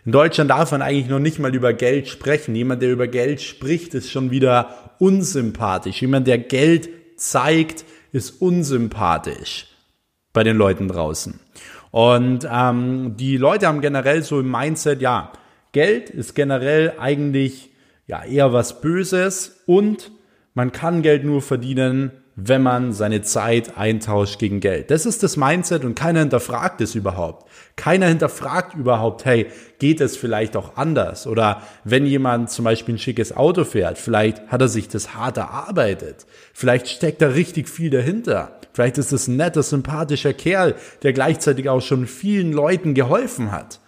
In 0.05 0.11
Deutschland 0.11 0.49
darf 0.49 0.71
man 0.71 0.81
eigentlich 0.81 1.09
noch 1.09 1.19
nicht 1.19 1.39
mal 1.39 1.53
über 1.53 1.73
Geld 1.73 2.07
sprechen. 2.07 2.55
Jemand, 2.55 2.81
der 2.81 2.91
über 2.91 3.07
Geld 3.07 3.41
spricht, 3.41 3.93
ist 3.93 4.11
schon 4.11 4.31
wieder 4.31 4.95
unsympathisch. 4.99 6.01
Jemand, 6.01 6.27
der 6.27 6.37
Geld 6.37 6.89
zeigt, 7.17 7.85
ist 8.11 8.41
unsympathisch 8.41 9.67
bei 10.33 10.43
den 10.43 10.57
Leuten 10.57 10.87
draußen. 10.87 11.39
Und 11.91 12.47
ähm, 12.51 13.15
die 13.17 13.37
Leute 13.37 13.67
haben 13.67 13.81
generell 13.81 14.23
so 14.23 14.39
im 14.39 14.51
Mindset, 14.51 15.01
ja, 15.01 15.31
Geld 15.71 16.09
ist 16.09 16.35
generell 16.35 16.93
eigentlich 16.99 17.71
ja 18.07 18.23
eher 18.23 18.53
was 18.53 18.81
Böses 18.81 19.61
und 19.65 20.11
man 20.53 20.71
kann 20.71 21.01
Geld 21.01 21.23
nur 21.23 21.41
verdienen, 21.41 22.11
wenn 22.35 22.61
man 22.61 22.93
seine 22.93 23.23
Zeit 23.23 23.77
eintauscht 23.77 24.37
gegen 24.37 24.59
Geld. 24.59 24.91
Das 24.91 25.07
ist 25.07 25.23
das 25.23 25.37
Mindset 25.37 25.83
und 25.83 25.95
keiner 25.95 26.19
hinterfragt 26.19 26.81
es 26.81 26.93
überhaupt. 26.93 27.49
Keiner 27.75 28.05
hinterfragt 28.05 28.75
überhaupt, 28.75 29.25
hey, 29.25 29.47
geht 29.79 30.01
es 30.01 30.15
vielleicht 30.15 30.55
auch 30.55 30.77
anders? 30.77 31.25
Oder 31.25 31.63
wenn 31.83 32.05
jemand 32.05 32.51
zum 32.51 32.65
Beispiel 32.65 32.95
ein 32.95 32.99
schickes 32.99 33.35
Auto 33.35 33.63
fährt, 33.63 33.97
vielleicht 33.97 34.47
hat 34.47 34.61
er 34.61 34.67
sich 34.67 34.87
das 34.87 35.15
hart 35.15 35.37
erarbeitet. 35.37 36.27
Vielleicht 36.53 36.87
steckt 36.89 37.23
da 37.23 37.29
richtig 37.29 37.69
viel 37.69 37.89
dahinter. 37.89 38.59
Vielleicht 38.77 38.99
ist 38.99 39.11
es 39.11 39.27
ein 39.27 39.37
netter, 39.37 39.63
sympathischer 39.63 40.33
Kerl, 40.33 40.75
der 41.01 41.11
gleichzeitig 41.11 41.67
auch 41.67 41.81
schon 41.81 42.05
vielen 42.05 42.53
Leuten 42.53 42.93
geholfen 42.93 43.51
hat. 43.51 43.79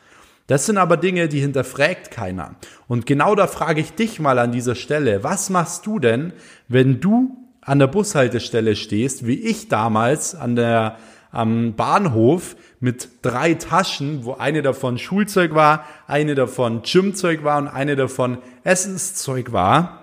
Das 0.48 0.66
sind 0.66 0.80
aber 0.80 0.98
Dinge, 0.98 1.28
die 1.28 1.42
hinterfragt 1.42 2.10
keiner. 2.10 2.56
Und 2.88 3.06
genau 3.06 3.36
da 3.36 3.46
frage 3.46 3.82
ich 3.82 3.94
dich 3.94 4.20
mal 4.20 4.40
an 4.40 4.52
dieser 4.52 4.74
Stelle, 4.74 5.24
was 5.24 5.52
machst 5.52 5.86
du 5.86 6.00
denn, 6.00 6.34
wenn 6.70 7.00
du 7.00 7.38
an 7.62 7.78
der 7.78 7.86
Bushaltestelle 7.86 8.76
stehst, 8.76 9.28
wie 9.28 9.40
ich 9.40 9.68
damals 9.68 10.34
an 10.34 10.56
der 10.56 10.98
am 11.32 11.76
Bahnhof 11.76 12.56
mit 12.80 13.10
drei 13.22 13.54
Taschen, 13.54 14.26
wo 14.26 14.34
eine 14.34 14.64
davon 14.64 14.98
Schulzeug 14.98 15.54
war, 15.54 15.86
eine 16.08 16.34
davon 16.34 16.82
Gymzeug 16.82 17.44
war 17.44 17.60
und 17.60 17.68
eine 17.68 17.96
davon 17.96 18.40
Essenszeug 18.64 19.52
war. 19.52 19.99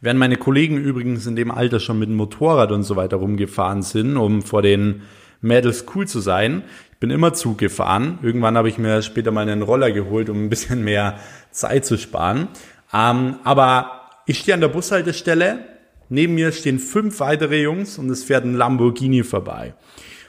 Während 0.00 0.20
meine 0.20 0.36
Kollegen 0.36 0.76
übrigens 0.76 1.26
in 1.26 1.36
dem 1.36 1.50
Alter 1.50 1.80
schon 1.80 1.98
mit 1.98 2.08
dem 2.08 2.16
Motorrad 2.16 2.72
und 2.72 2.82
so 2.82 2.96
weiter 2.96 3.16
rumgefahren 3.16 3.82
sind, 3.82 4.16
um 4.16 4.42
vor 4.42 4.62
den 4.62 5.02
Mädels 5.40 5.86
cool 5.94 6.06
zu 6.06 6.20
sein. 6.20 6.64
Ich 6.92 6.98
bin 6.98 7.10
immer 7.10 7.34
Zug 7.34 7.58
gefahren. 7.58 8.18
Irgendwann 8.22 8.56
habe 8.56 8.68
ich 8.68 8.78
mir 8.78 9.02
später 9.02 9.30
mal 9.30 9.48
einen 9.48 9.62
Roller 9.62 9.92
geholt, 9.92 10.28
um 10.30 10.44
ein 10.44 10.48
bisschen 10.48 10.82
mehr 10.84 11.18
Zeit 11.50 11.84
zu 11.84 11.98
sparen. 11.98 12.48
Ähm, 12.92 13.36
aber 13.44 14.02
ich 14.26 14.38
stehe 14.38 14.54
an 14.54 14.60
der 14.60 14.68
Bushaltestelle. 14.68 15.64
Neben 16.08 16.34
mir 16.34 16.52
stehen 16.52 16.78
fünf 16.78 17.20
weitere 17.20 17.62
Jungs 17.62 17.98
und 17.98 18.10
es 18.10 18.24
fährt 18.24 18.44
ein 18.44 18.54
Lamborghini 18.54 19.24
vorbei. 19.24 19.74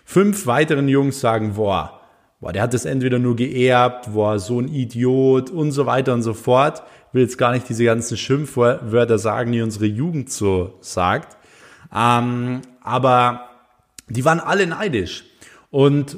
Fünf 0.06 0.48
weiteren 0.48 0.88
Jungs 0.88 1.20
sagen, 1.20 1.54
boah, 1.56 2.02
boah, 2.40 2.52
der 2.52 2.64
hat 2.64 2.74
das 2.74 2.86
entweder 2.86 3.20
nur 3.20 3.36
geerbt, 3.36 4.14
boah, 4.14 4.40
so 4.40 4.60
ein 4.60 4.68
Idiot 4.70 5.50
und 5.50 5.72
so 5.72 5.86
weiter 5.86 6.14
und 6.14 6.24
so 6.24 6.34
fort. 6.34 6.84
Will 7.18 7.24
jetzt 7.24 7.40
gar 7.40 7.52
nicht 7.52 7.68
diese 7.68 7.84
ganzen 7.84 8.16
Schimpfwörter 8.16 9.18
sagen, 9.18 9.52
die 9.52 9.64
unsere 9.64 9.88
Jugend 9.88 10.32
so 10.32 10.76
sagt. 10.82 11.36
Ähm, 11.92 12.62
aber 12.84 13.50
die 14.08 14.24
waren 14.24 14.40
alle 14.40 14.68
neidisch. 14.68 15.26
Und 15.72 16.18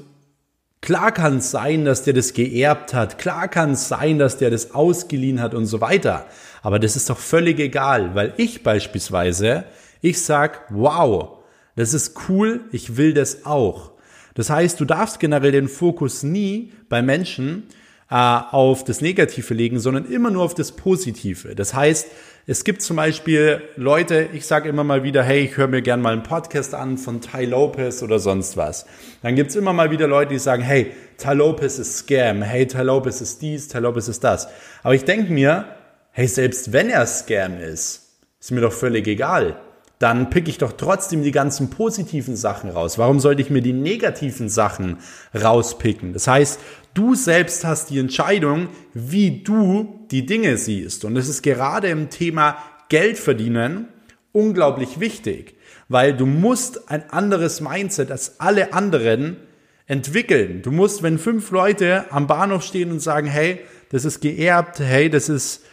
Klar 0.81 1.13
kann 1.13 1.37
es 1.37 1.51
sein, 1.51 1.85
dass 1.85 2.03
der 2.03 2.13
das 2.13 2.33
geerbt 2.33 2.93
hat. 2.93 3.17
Klar 3.17 3.47
kann 3.47 3.71
es 3.71 3.87
sein, 3.87 4.17
dass 4.19 4.37
der 4.37 4.49
das 4.49 4.73
ausgeliehen 4.73 5.41
hat 5.41 5.53
und 5.53 5.65
so 5.65 5.79
weiter. 5.79 6.25
Aber 6.61 6.79
das 6.79 6.95
ist 6.95 7.09
doch 7.09 7.17
völlig 7.17 7.59
egal, 7.59 8.15
weil 8.15 8.33
ich 8.37 8.63
beispielsweise, 8.63 9.65
ich 10.01 10.21
sag, 10.21 10.61
wow, 10.69 11.39
das 11.75 11.93
ist 11.93 12.15
cool, 12.27 12.61
ich 12.71 12.97
will 12.97 13.13
das 13.13 13.45
auch. 13.45 13.91
Das 14.35 14.49
heißt, 14.49 14.79
du 14.79 14.85
darfst 14.85 15.19
generell 15.19 15.51
den 15.51 15.67
Fokus 15.69 16.23
nie 16.23 16.73
bei 16.89 17.01
Menschen 17.01 17.63
äh, 18.09 18.15
auf 18.15 18.83
das 18.83 19.01
Negative 19.01 19.53
legen, 19.53 19.79
sondern 19.79 20.05
immer 20.05 20.31
nur 20.31 20.43
auf 20.43 20.55
das 20.55 20.71
Positive. 20.71 21.55
Das 21.55 21.73
heißt, 21.73 22.07
es 22.47 22.63
gibt 22.63 22.81
zum 22.81 22.95
Beispiel 22.95 23.61
Leute, 23.75 24.29
ich 24.33 24.45
sage 24.45 24.69
immer 24.69 24.83
mal 24.83 25.03
wieder, 25.03 25.21
hey, 25.21 25.41
ich 25.41 25.57
höre 25.57 25.67
mir 25.67 25.81
gern 25.81 26.01
mal 26.01 26.13
einen 26.13 26.23
Podcast 26.23 26.73
an 26.73 26.97
von 26.97 27.21
Ty 27.21 27.45
Lopez 27.45 28.01
oder 28.01 28.17
sonst 28.17 28.57
was. 28.57 28.85
Dann 29.21 29.35
gibt's 29.35 29.55
immer 29.55 29.73
mal 29.73 29.91
wieder 29.91 30.07
Leute, 30.07 30.33
die 30.33 30.39
sagen, 30.39 30.63
hey, 30.63 30.91
Ty 31.17 31.33
Lopez 31.33 31.77
ist 31.77 31.97
Scam, 31.97 32.41
hey, 32.41 32.65
Ty 32.65 32.81
Lopez 32.81 33.21
ist 33.21 33.41
dies, 33.41 33.67
Ty 33.67 33.79
Lopez 33.79 34.07
ist 34.07 34.23
das. 34.23 34.47
Aber 34.81 34.95
ich 34.95 35.05
denke 35.05 35.31
mir, 35.31 35.65
hey, 36.11 36.27
selbst 36.27 36.73
wenn 36.73 36.89
er 36.89 37.05
Scam 37.05 37.59
ist, 37.59 38.17
ist 38.39 38.51
mir 38.51 38.61
doch 38.61 38.73
völlig 38.73 39.07
egal 39.07 39.59
dann 39.99 40.29
pick 40.29 40.47
ich 40.47 40.57
doch 40.57 40.71
trotzdem 40.71 41.23
die 41.23 41.31
ganzen 41.31 41.69
positiven 41.69 42.37
Sachen 42.37 42.69
raus. 42.69 42.97
Warum 42.97 43.19
sollte 43.19 43.41
ich 43.41 43.49
mir 43.49 43.61
die 43.61 43.73
negativen 43.73 44.47
Sachen 44.47 44.97
rauspicken? 45.35 46.13
Das 46.13 46.27
heißt, 46.27 46.59
du 46.93 47.15
selbst 47.15 47.65
hast 47.65 47.89
die 47.89 47.99
Entscheidung, 47.99 48.69
wie 48.93 49.43
du 49.43 50.07
die 50.09 50.25
Dinge 50.25 50.57
siehst. 50.57 51.03
Und 51.03 51.15
das 51.15 51.27
ist 51.27 51.43
gerade 51.43 51.89
im 51.89 52.09
Thema 52.09 52.57
Geld 52.87 53.17
verdienen 53.17 53.89
unglaublich 54.31 54.99
wichtig, 54.99 55.55
weil 55.89 56.15
du 56.15 56.25
musst 56.25 56.89
ein 56.89 57.09
anderes 57.09 57.61
Mindset 57.61 58.11
als 58.11 58.39
alle 58.39 58.73
anderen 58.73 59.37
entwickeln. 59.85 60.61
Du 60.61 60.71
musst, 60.71 61.03
wenn 61.03 61.17
fünf 61.17 61.51
Leute 61.51 62.05
am 62.11 62.27
Bahnhof 62.27 62.63
stehen 62.63 62.91
und 62.91 62.99
sagen, 62.99 63.27
hey, 63.27 63.59
das 63.89 64.05
ist 64.05 64.21
geerbt, 64.21 64.79
hey, 64.79 65.09
das 65.09 65.29
ist 65.29 65.63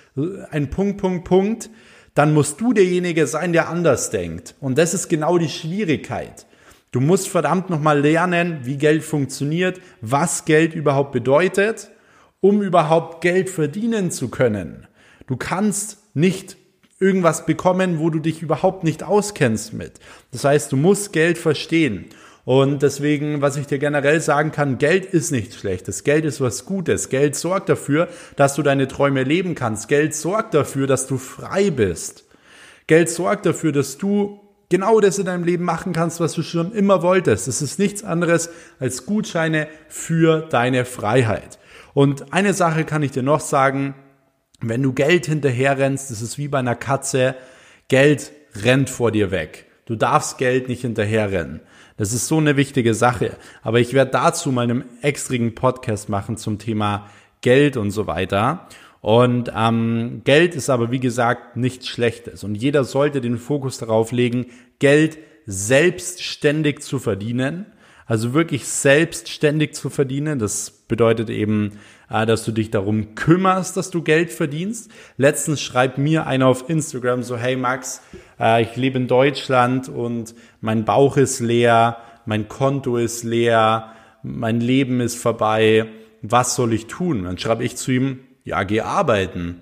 ein 0.50 0.70
Punkt, 0.70 0.98
Punkt, 0.98 1.24
Punkt, 1.24 1.70
dann 2.16 2.32
musst 2.32 2.60
du 2.62 2.72
derjenige 2.72 3.26
sein, 3.26 3.52
der 3.52 3.68
anders 3.68 4.08
denkt. 4.08 4.54
Und 4.58 4.78
das 4.78 4.94
ist 4.94 5.08
genau 5.08 5.36
die 5.36 5.50
Schwierigkeit. 5.50 6.46
Du 6.90 6.98
musst 6.98 7.28
verdammt 7.28 7.68
nochmal 7.68 8.00
lernen, 8.00 8.60
wie 8.62 8.78
Geld 8.78 9.04
funktioniert, 9.04 9.82
was 10.00 10.46
Geld 10.46 10.74
überhaupt 10.74 11.12
bedeutet, 11.12 11.90
um 12.40 12.62
überhaupt 12.62 13.20
Geld 13.20 13.50
verdienen 13.50 14.10
zu 14.10 14.28
können. 14.28 14.86
Du 15.26 15.36
kannst 15.36 15.98
nicht 16.14 16.56
irgendwas 16.98 17.44
bekommen, 17.44 17.98
wo 17.98 18.08
du 18.08 18.18
dich 18.18 18.40
überhaupt 18.40 18.82
nicht 18.82 19.02
auskennst 19.02 19.74
mit. 19.74 20.00
Das 20.32 20.44
heißt, 20.44 20.72
du 20.72 20.76
musst 20.78 21.12
Geld 21.12 21.36
verstehen. 21.36 22.06
Und 22.46 22.84
deswegen, 22.84 23.42
was 23.42 23.56
ich 23.56 23.66
dir 23.66 23.80
generell 23.80 24.20
sagen 24.20 24.52
kann, 24.52 24.78
Geld 24.78 25.04
ist 25.04 25.32
nichts 25.32 25.56
Schlechtes. 25.56 26.04
Geld 26.04 26.24
ist 26.24 26.40
was 26.40 26.64
Gutes. 26.64 27.08
Geld 27.08 27.34
sorgt 27.34 27.68
dafür, 27.68 28.08
dass 28.36 28.54
du 28.54 28.62
deine 28.62 28.86
Träume 28.86 29.24
leben 29.24 29.56
kannst. 29.56 29.88
Geld 29.88 30.14
sorgt 30.14 30.54
dafür, 30.54 30.86
dass 30.86 31.08
du 31.08 31.18
frei 31.18 31.70
bist. 31.70 32.24
Geld 32.86 33.10
sorgt 33.10 33.46
dafür, 33.46 33.72
dass 33.72 33.98
du 33.98 34.40
genau 34.68 35.00
das 35.00 35.18
in 35.18 35.26
deinem 35.26 35.42
Leben 35.42 35.64
machen 35.64 35.92
kannst, 35.92 36.20
was 36.20 36.34
du 36.34 36.44
schon 36.44 36.70
immer 36.70 37.02
wolltest. 37.02 37.48
Es 37.48 37.62
ist 37.62 37.80
nichts 37.80 38.04
anderes 38.04 38.48
als 38.78 39.06
Gutscheine 39.06 39.66
für 39.88 40.42
deine 40.42 40.84
Freiheit. 40.84 41.58
Und 41.94 42.32
eine 42.32 42.54
Sache 42.54 42.84
kann 42.84 43.02
ich 43.02 43.10
dir 43.10 43.24
noch 43.24 43.40
sagen, 43.40 43.96
wenn 44.60 44.84
du 44.84 44.92
Geld 44.92 45.26
hinterherrennst, 45.26 46.12
das 46.12 46.22
ist 46.22 46.38
wie 46.38 46.46
bei 46.46 46.60
einer 46.60 46.76
Katze, 46.76 47.34
Geld 47.88 48.30
rennt 48.54 48.88
vor 48.88 49.10
dir 49.10 49.32
weg. 49.32 49.66
Du 49.86 49.96
darfst 49.96 50.38
Geld 50.38 50.68
nicht 50.68 50.82
hinterherrennen. 50.82 51.60
Das 51.96 52.12
ist 52.12 52.26
so 52.28 52.38
eine 52.38 52.56
wichtige 52.56 52.94
Sache. 52.94 53.36
Aber 53.62 53.80
ich 53.80 53.94
werde 53.94 54.10
dazu 54.12 54.52
mal 54.52 54.62
einen 54.62 54.84
extrigen 55.02 55.54
Podcast 55.54 56.08
machen 56.08 56.36
zum 56.36 56.58
Thema 56.58 57.08
Geld 57.40 57.76
und 57.76 57.90
so 57.90 58.06
weiter. 58.06 58.68
Und 59.00 59.52
ähm, 59.54 60.22
Geld 60.24 60.54
ist 60.54 60.68
aber, 60.68 60.90
wie 60.90 61.00
gesagt, 61.00 61.56
nichts 61.56 61.88
Schlechtes. 61.88 62.44
Und 62.44 62.54
jeder 62.56 62.84
sollte 62.84 63.20
den 63.20 63.38
Fokus 63.38 63.78
darauf 63.78 64.12
legen, 64.12 64.46
Geld 64.78 65.18
selbstständig 65.46 66.80
zu 66.80 66.98
verdienen. 66.98 67.66
Also 68.06 68.34
wirklich 68.34 68.66
selbstständig 68.66 69.74
zu 69.74 69.90
verdienen. 69.90 70.38
Das 70.38 70.70
bedeutet 70.70 71.30
eben, 71.30 71.78
dass 72.08 72.44
du 72.44 72.52
dich 72.52 72.70
darum 72.70 73.14
kümmerst, 73.14 73.76
dass 73.76 73.90
du 73.90 74.02
Geld 74.02 74.32
verdienst. 74.32 74.90
Letztens 75.16 75.60
schreibt 75.60 75.98
mir 75.98 76.26
einer 76.26 76.46
auf 76.46 76.68
Instagram 76.68 77.22
so, 77.22 77.36
hey 77.36 77.56
Max, 77.56 78.00
äh, 78.38 78.62
ich 78.62 78.76
lebe 78.76 78.98
in 78.98 79.08
Deutschland 79.08 79.88
und 79.88 80.34
mein 80.60 80.84
Bauch 80.84 81.16
ist 81.16 81.40
leer, 81.40 81.98
mein 82.24 82.48
Konto 82.48 82.96
ist 82.96 83.24
leer, 83.24 83.92
mein 84.22 84.60
Leben 84.60 85.00
ist 85.00 85.16
vorbei, 85.16 85.86
was 86.22 86.54
soll 86.54 86.72
ich 86.72 86.86
tun? 86.86 87.24
Dann 87.24 87.38
schreibe 87.38 87.64
ich 87.64 87.76
zu 87.76 87.92
ihm, 87.92 88.20
ja, 88.44 88.62
geh 88.62 88.80
arbeiten. 88.80 89.60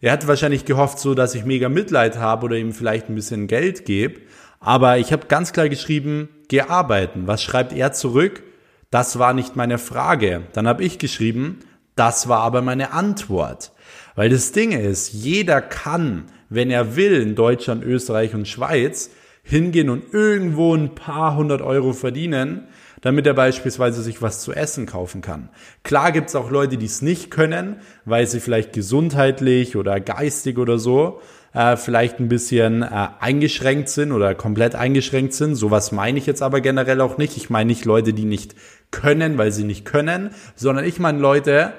Er 0.00 0.12
hat 0.12 0.26
wahrscheinlich 0.26 0.64
gehofft, 0.64 0.98
so 0.98 1.14
dass 1.14 1.34
ich 1.34 1.44
mega 1.44 1.68
Mitleid 1.68 2.18
habe 2.18 2.46
oder 2.46 2.56
ihm 2.56 2.72
vielleicht 2.72 3.08
ein 3.08 3.14
bisschen 3.14 3.46
Geld 3.46 3.84
gebe. 3.84 4.20
Aber 4.60 4.98
ich 4.98 5.12
habe 5.12 5.26
ganz 5.26 5.52
klar 5.52 5.68
geschrieben, 5.68 6.28
geh 6.48 6.62
arbeiten. 6.62 7.26
Was 7.26 7.42
schreibt 7.42 7.72
er 7.72 7.92
zurück? 7.92 8.42
Das 8.90 9.18
war 9.18 9.32
nicht 9.32 9.56
meine 9.56 9.78
Frage. 9.78 10.42
Dann 10.52 10.68
habe 10.68 10.84
ich 10.84 10.98
geschrieben, 10.98 11.60
das 11.96 12.28
war 12.28 12.40
aber 12.40 12.62
meine 12.62 12.92
Antwort. 12.92 13.72
Weil 14.14 14.30
das 14.30 14.52
Ding 14.52 14.72
ist, 14.72 15.12
jeder 15.12 15.60
kann, 15.60 16.26
wenn 16.48 16.70
er 16.70 16.96
will, 16.96 17.20
in 17.20 17.34
Deutschland, 17.34 17.84
Österreich 17.84 18.34
und 18.34 18.46
Schweiz 18.48 19.10
hingehen 19.42 19.90
und 19.90 20.12
irgendwo 20.12 20.74
ein 20.74 20.94
paar 20.94 21.36
hundert 21.36 21.62
Euro 21.62 21.92
verdienen, 21.92 22.68
damit 23.00 23.26
er 23.26 23.34
beispielsweise 23.34 24.02
sich 24.02 24.22
was 24.22 24.40
zu 24.40 24.52
essen 24.52 24.86
kaufen 24.86 25.20
kann. 25.20 25.50
Klar 25.84 26.12
gibt 26.12 26.28
es 26.28 26.34
auch 26.34 26.50
Leute, 26.50 26.76
die 26.76 26.86
es 26.86 27.02
nicht 27.02 27.30
können, 27.30 27.76
weil 28.04 28.26
sie 28.26 28.40
vielleicht 28.40 28.72
gesundheitlich 28.72 29.76
oder 29.76 30.00
geistig 30.00 30.58
oder 30.58 30.78
so 30.78 31.20
äh, 31.56 31.76
vielleicht 31.78 32.20
ein 32.20 32.28
bisschen 32.28 32.82
äh, 32.82 33.08
eingeschränkt 33.18 33.88
sind 33.88 34.12
oder 34.12 34.34
komplett 34.34 34.74
eingeschränkt 34.74 35.32
sind. 35.32 35.54
Sowas 35.54 35.90
meine 35.90 36.18
ich 36.18 36.26
jetzt 36.26 36.42
aber 36.42 36.60
generell 36.60 37.00
auch 37.00 37.16
nicht. 37.16 37.38
Ich 37.38 37.48
meine 37.48 37.68
nicht 37.68 37.86
Leute, 37.86 38.12
die 38.12 38.26
nicht 38.26 38.54
können, 38.90 39.38
weil 39.38 39.50
sie 39.52 39.64
nicht 39.64 39.86
können, 39.86 40.30
sondern 40.54 40.84
ich 40.84 40.98
meine 40.98 41.18
Leute, 41.18 41.72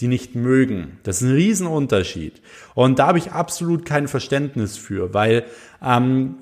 die 0.00 0.06
nicht 0.06 0.36
mögen. 0.36 1.00
Das 1.02 1.20
ist 1.20 1.28
ein 1.28 1.34
Riesenunterschied. 1.34 2.42
Und 2.74 3.00
da 3.00 3.08
habe 3.08 3.18
ich 3.18 3.32
absolut 3.32 3.84
kein 3.84 4.06
Verständnis 4.06 4.76
für, 4.76 5.14
weil 5.14 5.44
ähm, 5.84 6.36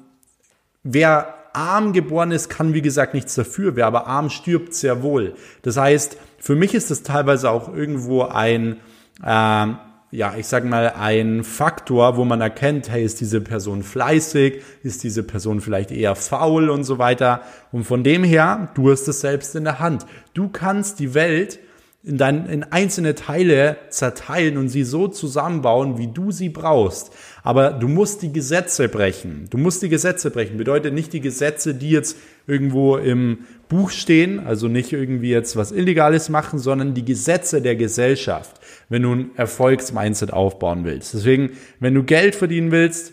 wer 0.82 1.34
arm 1.54 1.94
geboren 1.94 2.31
ist, 2.31 2.50
kann 2.50 2.74
wie 2.74 2.83
gesagt 2.83 3.14
nichts 3.14 3.35
dafür. 3.35 3.74
Wer 3.74 3.87
aber 3.87 4.07
arm 4.07 4.28
stirbt, 4.28 4.74
sehr 4.74 5.02
wohl. 5.02 5.35
Das 5.62 5.78
heißt, 5.78 6.18
für 6.38 6.57
mich 6.57 6.74
ist 6.74 6.90
das 6.90 7.02
teilweise 7.02 7.50
auch 7.50 7.74
irgendwo 7.74 8.22
ein, 8.24 8.76
äh, 9.24 9.66
ja, 10.12 10.35
ich 10.37 10.46
sag 10.46 10.66
mal, 10.66 10.92
ein 10.94 11.42
Faktor, 11.42 12.18
wo 12.18 12.27
man 12.27 12.42
erkennt, 12.42 12.90
hey, 12.90 13.03
ist 13.03 13.22
diese 13.22 13.40
Person 13.40 13.83
fleißig, 13.83 14.62
ist 14.83 15.03
diese 15.05 15.22
Person 15.22 15.62
vielleicht 15.62 15.90
eher 15.90 16.14
faul 16.16 16.68
und 16.68 16.85
so 16.85 16.98
weiter. 16.98 17.40
Und 17.72 17.85
von 17.85 18.05
dem 18.05 18.22
her, 18.22 18.68
du 18.75 18.90
hast 18.90 19.09
es 19.09 19.22
selbst 19.22 19.57
in 19.57 19.64
der 19.64 19.81
Hand. 19.81 20.05
Du 20.35 20.51
kannst 20.51 21.01
die 21.01 21.14
Welt 21.14 21.59
in, 22.04 22.18
dein, 22.18 22.46
in 22.46 22.64
einzelne 22.64 23.14
Teile 23.14 23.76
zerteilen 23.88 24.56
und 24.56 24.68
sie 24.68 24.82
so 24.82 25.06
zusammenbauen, 25.06 25.98
wie 25.98 26.08
du 26.08 26.32
sie 26.32 26.48
brauchst. 26.48 27.12
Aber 27.44 27.70
du 27.70 27.86
musst 27.86 28.22
die 28.22 28.32
Gesetze 28.32 28.88
brechen. 28.88 29.46
Du 29.50 29.58
musst 29.58 29.82
die 29.82 29.88
Gesetze 29.88 30.30
brechen. 30.30 30.56
Bedeutet 30.56 30.94
nicht 30.94 31.12
die 31.12 31.20
Gesetze, 31.20 31.74
die 31.74 31.90
jetzt 31.90 32.16
irgendwo 32.48 32.96
im 32.96 33.38
Buch 33.68 33.90
stehen, 33.90 34.40
also 34.40 34.66
nicht 34.66 34.92
irgendwie 34.92 35.30
jetzt 35.30 35.54
was 35.54 35.70
Illegales 35.70 36.28
machen, 36.28 36.58
sondern 36.58 36.92
die 36.92 37.04
Gesetze 37.04 37.62
der 37.62 37.76
Gesellschaft, 37.76 38.60
wenn 38.88 39.02
du 39.02 39.14
ein 39.14 39.30
Erfolgsmindset 39.36 40.32
aufbauen 40.32 40.84
willst. 40.84 41.14
Deswegen, 41.14 41.50
wenn 41.78 41.94
du 41.94 42.02
Geld 42.02 42.34
verdienen 42.34 42.72
willst, 42.72 43.12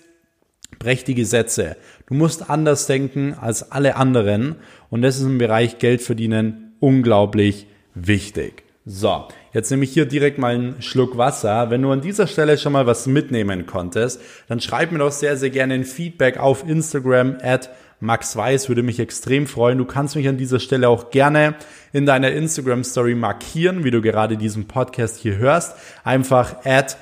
brech 0.80 1.04
die 1.04 1.15
Gesetze. 1.15 1.78
Du 2.08 2.15
musst 2.15 2.49
anders 2.49 2.88
denken 2.88 3.36
als 3.39 3.71
alle 3.71 3.95
anderen 3.97 4.56
und 4.89 5.04
das 5.04 5.17
ist 5.17 5.23
im 5.23 5.38
Bereich 5.38 5.78
Geld 5.78 6.02
verdienen 6.02 6.73
unglaublich 6.80 7.67
wichtig. 7.93 8.69
So, 8.86 9.28
jetzt 9.54 9.70
nehme 9.70 9.84
ich 9.84 9.92
hier 9.92 10.06
direkt 10.06 10.38
mal 10.38 10.56
einen 10.56 10.82
Schluck 10.82 11.18
Wasser. 11.18 11.70
Wenn 11.70 11.82
du 11.82 11.92
an 11.92 12.02
dieser 12.02 12.28
Stelle 12.28 12.58
schon 12.58 12.74
mal 12.74 12.88
was 12.88 13.08
mitnehmen 13.08 13.65
konntest, 13.65 14.22
dann 14.48 14.62
schreib 14.62 14.92
mir 14.92 15.00
doch 15.00 15.12
sehr, 15.12 15.38
sehr 15.38 15.50
gerne 15.50 15.74
ein 15.74 15.84
Feedback 15.84 16.38
auf 16.38 16.68
Instagram 16.68 17.38
at 17.42 17.70
Max 18.00 18.38
Weiß, 18.38 18.70
würde 18.70 18.82
mich 18.82 19.00
extrem 19.00 19.46
freuen. 19.46 19.78
Du 19.78 19.84
kannst 19.84 20.15
mich 20.15 20.30
an 20.30 20.38
dieser 20.38 20.62
Stelle 20.62 20.88
auch 20.88 21.10
gerne 21.12 21.56
in 21.92 22.06
deiner 22.06 22.32
Instagram 22.32 22.86
Story 22.86 23.13
markieren, 23.13 23.84
wie 23.84 23.92
du 23.92 24.02
gerade 24.02 24.38
diesen 24.38 24.68
Podcast 24.68 25.18
hier 25.18 25.36
hörst. 25.38 25.76
Einfach 26.06 26.65
at 26.65 26.98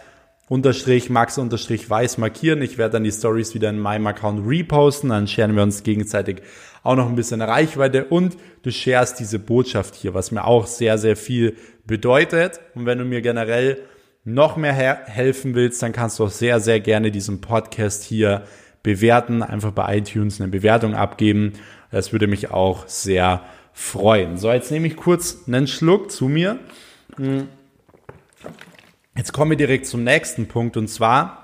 unterstrich 0.50 1.10
Max 1.10 1.38
unterstrich 1.38 1.90
Weiß 1.90 2.18
markieren. 2.18 2.62
Ich 2.62 2.78
werde 2.78 2.94
dann 2.94 3.04
die 3.04 3.12
Stories 3.12 3.54
wieder 3.54 3.70
in 3.70 3.80
meinem 3.80 4.08
Account 4.08 4.48
reposten. 4.48 5.10
Dann 5.10 5.28
scheren 5.28 5.56
wir 5.56 5.64
uns 5.64 5.84
gegenseitig 5.84 6.42
auch 6.84 6.96
noch 6.96 7.10
ein 7.10 7.16
bisschen 7.16 7.42
Reichweite 7.42 8.06
und 8.06 8.38
du 8.64 8.72
sharest 8.72 9.20
diese 9.20 9.40
Botschaft 9.40 9.96
hier, 9.96 10.14
was 10.14 10.32
mir 10.32 10.46
auch 10.46 10.68
sehr, 10.68 10.98
sehr 10.98 11.18
viel 11.18 11.58
bedeutet. 11.86 12.62
Und 12.76 12.86
wenn 12.86 12.98
du 12.98 13.04
mir 13.04 13.22
generell 13.22 13.80
noch 14.24 14.56
mehr 14.56 14.74
helfen 14.74 15.54
willst, 15.54 15.82
dann 15.84 15.92
kannst 15.92 16.20
du 16.20 16.26
auch 16.26 16.30
sehr, 16.30 16.60
sehr 16.60 16.80
gerne 16.80 17.12
diesen 17.12 17.42
Podcast 17.42 18.04
hier 18.04 18.44
bewerten, 18.84 19.44
einfach 19.44 19.72
bei 19.72 19.98
iTunes 19.98 20.40
eine 20.40 20.50
Bewertung 20.50 20.96
abgeben. 20.96 21.54
Das 21.92 22.14
würde 22.14 22.28
mich 22.28 22.52
auch 22.52 22.88
sehr 22.88 23.42
freuen. 23.74 24.38
So, 24.38 24.52
jetzt 24.52 24.72
nehme 24.72 24.88
ich 24.88 24.96
kurz 24.96 25.44
einen 25.48 25.68
Schluck 25.68 26.12
zu 26.12 26.30
mir. 26.30 26.60
Jetzt 29.18 29.34
komme 29.34 29.56
ich 29.56 29.58
direkt 29.58 29.88
zum 29.88 30.04
nächsten 30.04 30.48
Punkt 30.48 30.78
und 30.78 30.88
zwar, 30.88 31.44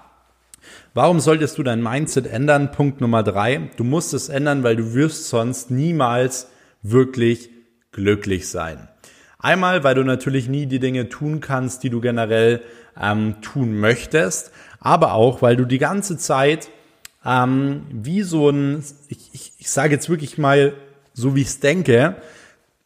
Warum 0.94 1.20
solltest 1.20 1.58
du 1.58 1.64
dein 1.64 1.82
Mindset 1.82 2.28
ändern? 2.28 2.72
Punkt 2.72 3.02
Nummer 3.02 3.24
drei. 3.24 3.72
Du 3.76 3.84
musst 3.84 4.14
es 4.14 4.30
ändern, 4.30 4.64
weil 4.64 4.76
du 4.78 4.94
wirst 4.94 5.28
sonst 5.28 5.72
niemals 5.72 6.48
wirklich 6.84 7.50
glücklich 7.92 8.48
sein. 8.48 8.88
Einmal, 9.40 9.84
weil 9.84 9.96
du 9.96 10.04
natürlich 10.04 10.48
nie 10.48 10.68
die 10.68 10.80
Dinge 10.80 11.10
tun 11.10 11.42
kannst, 11.42 11.84
die 11.84 11.90
du 11.90 12.00
generell 12.00 12.62
ähm, 12.98 13.42
tun 13.42 13.78
möchtest, 13.78 14.52
aber 14.80 15.14
auch, 15.14 15.42
weil 15.42 15.58
du 15.58 15.66
die 15.66 15.80
ganze 15.80 16.18
Zeit 16.18 16.70
ähm, 17.26 17.88
wie 17.92 18.22
so 18.22 18.50
ein, 18.50 18.84
ich, 19.10 19.32
ich, 19.34 19.54
ich 19.58 19.70
sage 19.70 19.96
jetzt 19.96 20.10
wirklich 20.10 20.38
mal, 20.38 20.74
so 21.14 21.36
wie 21.36 21.42
ich 21.42 21.48
es 21.48 21.60
denke, 21.60 22.16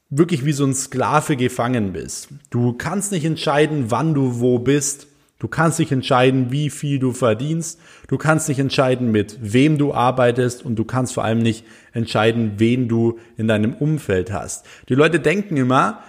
wirklich 0.10 0.46
wie 0.46 0.54
so 0.54 0.66
ein 0.66 0.74
Sklave 0.74 1.36
gefangen 1.36 1.94
bist. 1.94 2.30
Du 2.50 2.74
kannst 2.74 3.12
nicht 3.12 3.26
entscheiden, 3.26 3.92
wann 3.92 4.14
du 4.14 4.40
wo 4.40 4.60
bist. 4.60 5.08
Du 5.40 5.48
kannst 5.48 5.78
nicht 5.78 5.92
entscheiden, 5.92 6.52
wie 6.52 6.70
viel 6.72 6.98
du 6.98 7.12
verdienst. 7.12 7.80
Du 8.08 8.18
kannst 8.18 8.50
nicht 8.50 8.58
entscheiden, 8.58 9.12
mit 9.12 9.38
wem 9.42 9.78
du 9.78 9.94
arbeitest 9.94 10.66
und 10.66 10.78
du 10.78 10.84
kannst 10.84 11.14
vor 11.14 11.24
allem 11.24 11.40
nicht 11.40 11.64
entscheiden, 11.94 12.54
wen 12.58 12.88
du 12.88 13.20
in 13.38 13.48
deinem 13.48 13.74
Umfeld 13.74 14.32
hast. 14.32 14.66
Die 14.90 14.96
Leute 14.96 15.20
denken 15.20 15.58
immer, 15.58 16.02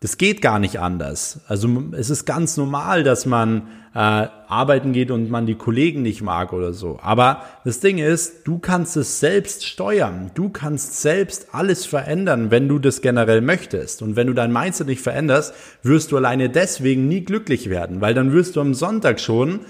das 0.00 0.18
geht 0.18 0.42
gar 0.42 0.58
nicht 0.58 0.78
anders. 0.78 1.40
Also 1.48 1.68
es 1.92 2.10
ist 2.10 2.26
ganz 2.26 2.58
normal, 2.58 3.02
dass 3.02 3.24
man 3.24 3.68
äh, 3.94 3.98
arbeiten 3.98 4.92
geht 4.92 5.10
und 5.10 5.30
man 5.30 5.46
die 5.46 5.54
Kollegen 5.54 6.02
nicht 6.02 6.20
mag 6.20 6.52
oder 6.52 6.74
so. 6.74 6.98
Aber 7.02 7.42
das 7.64 7.80
Ding 7.80 7.96
ist, 7.96 8.46
du 8.46 8.58
kannst 8.58 8.98
es 8.98 9.20
selbst 9.20 9.64
steuern. 9.64 10.30
Du 10.34 10.50
kannst 10.50 11.00
selbst 11.00 11.48
alles 11.52 11.86
verändern, 11.86 12.50
wenn 12.50 12.68
du 12.68 12.78
das 12.78 13.00
generell 13.00 13.40
möchtest. 13.40 14.02
Und 14.02 14.16
wenn 14.16 14.26
du 14.26 14.34
dein 14.34 14.52
Mindset 14.52 14.86
nicht 14.86 15.00
veränderst, 15.00 15.54
wirst 15.82 16.12
du 16.12 16.18
alleine 16.18 16.50
deswegen 16.50 17.08
nie 17.08 17.22
glücklich 17.22 17.70
werden, 17.70 18.02
weil 18.02 18.12
dann 18.12 18.32
wirst 18.32 18.56
du 18.56 18.60
am 18.60 18.74
Sonntag 18.74 19.18
schon 19.18 19.60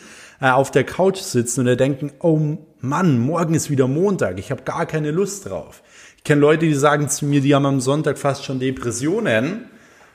äh, 0.40 0.50
auf 0.50 0.72
der 0.72 0.82
Couch 0.82 1.18
sitzen 1.18 1.60
und 1.60 1.66
dir 1.66 1.76
denken, 1.76 2.10
oh 2.18 2.58
Mann, 2.80 3.20
morgen 3.20 3.54
ist 3.54 3.70
wieder 3.70 3.86
Montag, 3.86 4.40
ich 4.40 4.50
habe 4.50 4.62
gar 4.62 4.86
keine 4.86 5.12
Lust 5.12 5.48
drauf 5.48 5.82
kenne 6.26 6.40
Leute, 6.40 6.66
die 6.66 6.74
sagen 6.74 7.08
zu 7.08 7.24
mir, 7.24 7.40
die 7.40 7.54
haben 7.54 7.66
am 7.66 7.80
Sonntag 7.80 8.18
fast 8.18 8.44
schon 8.44 8.58
Depressionen, 8.58 9.66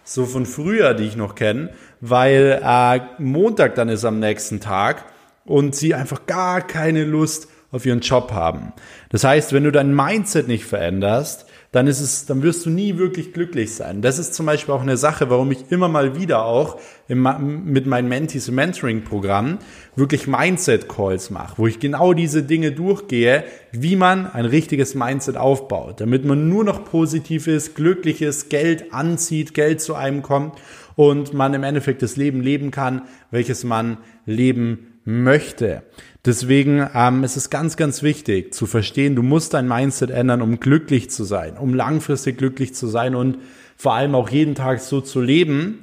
so 0.03 0.25
von 0.25 0.45
früher, 0.45 0.93
die 0.93 1.05
ich 1.05 1.15
noch 1.15 1.35
kenne, 1.35 1.71
weil 1.99 2.59
äh, 2.63 2.99
Montag 3.21 3.75
dann 3.75 3.89
ist 3.89 4.05
am 4.05 4.19
nächsten 4.19 4.59
Tag 4.59 5.05
und 5.45 5.75
sie 5.75 5.93
einfach 5.93 6.25
gar 6.25 6.61
keine 6.61 7.03
Lust 7.03 7.47
auf 7.71 7.85
ihren 7.85 8.01
Job 8.01 8.31
haben. 8.31 8.73
Das 9.09 9.23
heißt, 9.23 9.53
wenn 9.53 9.63
du 9.63 9.71
dein 9.71 9.95
Mindset 9.95 10.47
nicht 10.47 10.65
veränderst, 10.65 11.45
dann 11.71 11.87
ist 11.87 12.01
es, 12.01 12.25
dann 12.25 12.43
wirst 12.43 12.65
du 12.65 12.69
nie 12.69 12.97
wirklich 12.97 13.31
glücklich 13.31 13.73
sein. 13.73 14.01
Das 14.01 14.19
ist 14.19 14.33
zum 14.33 14.45
Beispiel 14.45 14.73
auch 14.73 14.81
eine 14.81 14.97
Sache, 14.97 15.29
warum 15.29 15.51
ich 15.51 15.71
immer 15.71 15.87
mal 15.87 16.19
wieder 16.19 16.43
auch 16.43 16.77
im, 17.07 17.25
mit 17.63 17.85
meinen 17.85 18.09
Mentees 18.09 18.49
im 18.49 18.55
Mentoring-Programm 18.55 19.59
wirklich 19.95 20.27
Mindset-Calls 20.27 21.29
mache, 21.29 21.57
wo 21.57 21.67
ich 21.67 21.79
genau 21.79 22.11
diese 22.11 22.43
Dinge 22.43 22.73
durchgehe, 22.73 23.45
wie 23.71 23.95
man 23.95 24.29
ein 24.29 24.45
richtiges 24.45 24.95
Mindset 24.95 25.37
aufbaut, 25.37 26.01
damit 26.01 26.25
man 26.25 26.49
nur 26.49 26.65
noch 26.65 26.83
positiv 26.83 27.47
ist, 27.47 27.73
glücklich 27.73 28.21
ist, 28.21 28.49
Geld 28.49 28.93
anzieht, 28.93 29.53
Geld 29.53 29.79
zu 29.79 29.95
einem 29.95 30.23
kommt 30.23 30.59
und 30.97 31.33
man 31.33 31.53
im 31.53 31.63
Endeffekt 31.63 32.01
das 32.01 32.17
Leben 32.17 32.41
leben 32.41 32.71
kann, 32.71 33.03
welches 33.31 33.63
man 33.63 33.97
leben 34.25 34.99
möchte. 35.05 35.83
Deswegen 36.23 36.87
ähm, 36.93 37.23
ist 37.23 37.35
es 37.35 37.49
ganz, 37.49 37.77
ganz 37.77 38.03
wichtig 38.03 38.53
zu 38.53 38.67
verstehen, 38.67 39.15
du 39.15 39.23
musst 39.23 39.55
dein 39.55 39.67
Mindset 39.67 40.11
ändern, 40.11 40.41
um 40.41 40.59
glücklich 40.59 41.09
zu 41.09 41.23
sein, 41.23 41.57
um 41.57 41.73
langfristig 41.73 42.37
glücklich 42.37 42.75
zu 42.75 42.87
sein 42.87 43.15
und 43.15 43.39
vor 43.75 43.93
allem 43.93 44.13
auch 44.13 44.29
jeden 44.29 44.53
Tag 44.53 44.81
so 44.81 45.01
zu 45.01 45.19
leben, 45.19 45.79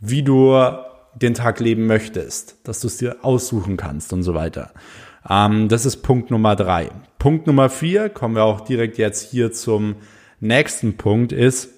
wie 0.00 0.22
du 0.22 0.54
den 1.14 1.32
Tag 1.32 1.60
leben 1.60 1.86
möchtest, 1.86 2.56
dass 2.64 2.80
du 2.80 2.86
es 2.86 2.98
dir 2.98 3.16
aussuchen 3.22 3.78
kannst 3.78 4.12
und 4.12 4.22
so 4.22 4.34
weiter. 4.34 4.72
Ähm, 5.28 5.68
das 5.68 5.86
ist 5.86 5.98
Punkt 6.02 6.30
Nummer 6.30 6.54
drei. 6.54 6.90
Punkt 7.18 7.46
Nummer 7.46 7.70
vier, 7.70 8.10
kommen 8.10 8.34
wir 8.34 8.44
auch 8.44 8.60
direkt 8.60 8.98
jetzt 8.98 9.30
hier 9.30 9.52
zum 9.52 9.96
nächsten 10.40 10.98
Punkt, 10.98 11.32
ist, 11.32 11.70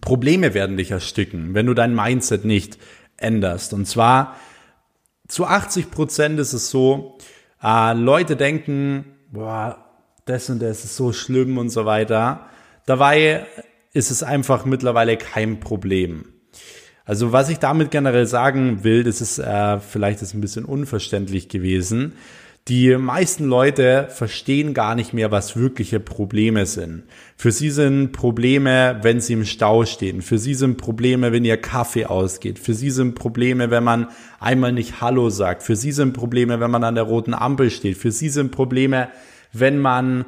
Probleme 0.00 0.54
werden 0.54 0.76
dich 0.76 0.90
ersticken, 0.90 1.54
wenn 1.54 1.66
du 1.66 1.74
dein 1.74 1.94
Mindset 1.94 2.44
nicht 2.44 2.78
änderst. 3.16 3.72
Und 3.72 3.86
zwar 3.86 4.36
zu 5.30 5.46
80 5.46 5.90
Prozent 5.90 6.40
ist 6.40 6.52
es 6.52 6.70
so, 6.70 7.18
äh, 7.62 7.94
Leute 7.94 8.36
denken, 8.36 9.04
boah, 9.30 9.84
das 10.24 10.50
und 10.50 10.60
das 10.60 10.84
ist 10.84 10.96
so 10.96 11.12
schlimm 11.12 11.56
und 11.56 11.70
so 11.70 11.86
weiter. 11.86 12.46
Dabei 12.86 13.46
ist 13.92 14.10
es 14.10 14.22
einfach 14.22 14.64
mittlerweile 14.64 15.16
kein 15.16 15.60
Problem. 15.60 16.24
Also 17.04 17.32
was 17.32 17.48
ich 17.48 17.58
damit 17.58 17.90
generell 17.90 18.26
sagen 18.26 18.84
will, 18.84 19.04
das 19.04 19.20
ist 19.20 19.38
äh, 19.38 19.80
vielleicht 19.80 20.22
ist 20.22 20.34
ein 20.34 20.40
bisschen 20.40 20.64
unverständlich 20.64 21.48
gewesen. 21.48 22.14
Die 22.68 22.94
meisten 22.96 23.46
Leute 23.46 24.06
verstehen 24.10 24.74
gar 24.74 24.94
nicht 24.94 25.12
mehr, 25.12 25.30
was 25.30 25.56
wirkliche 25.56 25.98
Probleme 25.98 26.66
sind. 26.66 27.04
Für 27.36 27.52
sie 27.52 27.70
sind 27.70 28.12
Probleme, 28.12 28.98
wenn 29.02 29.20
sie 29.20 29.32
im 29.32 29.44
Stau 29.44 29.86
stehen. 29.86 30.20
Für 30.22 30.38
sie 30.38 30.54
sind 30.54 30.76
Probleme, 30.76 31.32
wenn 31.32 31.44
ihr 31.44 31.56
Kaffee 31.56 32.04
ausgeht. 32.04 32.58
Für 32.58 32.74
sie 32.74 32.90
sind 32.90 33.14
Probleme, 33.14 33.70
wenn 33.70 33.82
man 33.82 34.08
einmal 34.38 34.72
nicht 34.72 35.00
Hallo 35.00 35.30
sagt. 35.30 35.62
Für 35.62 35.74
sie 35.74 35.90
sind 35.90 36.12
Probleme, 36.12 36.60
wenn 36.60 36.70
man 36.70 36.84
an 36.84 36.94
der 36.94 37.04
roten 37.04 37.34
Ampel 37.34 37.70
steht. 37.70 37.96
Für 37.96 38.12
sie 38.12 38.28
sind 38.28 38.52
Probleme, 38.52 39.08
wenn 39.52 39.78
man 39.78 40.26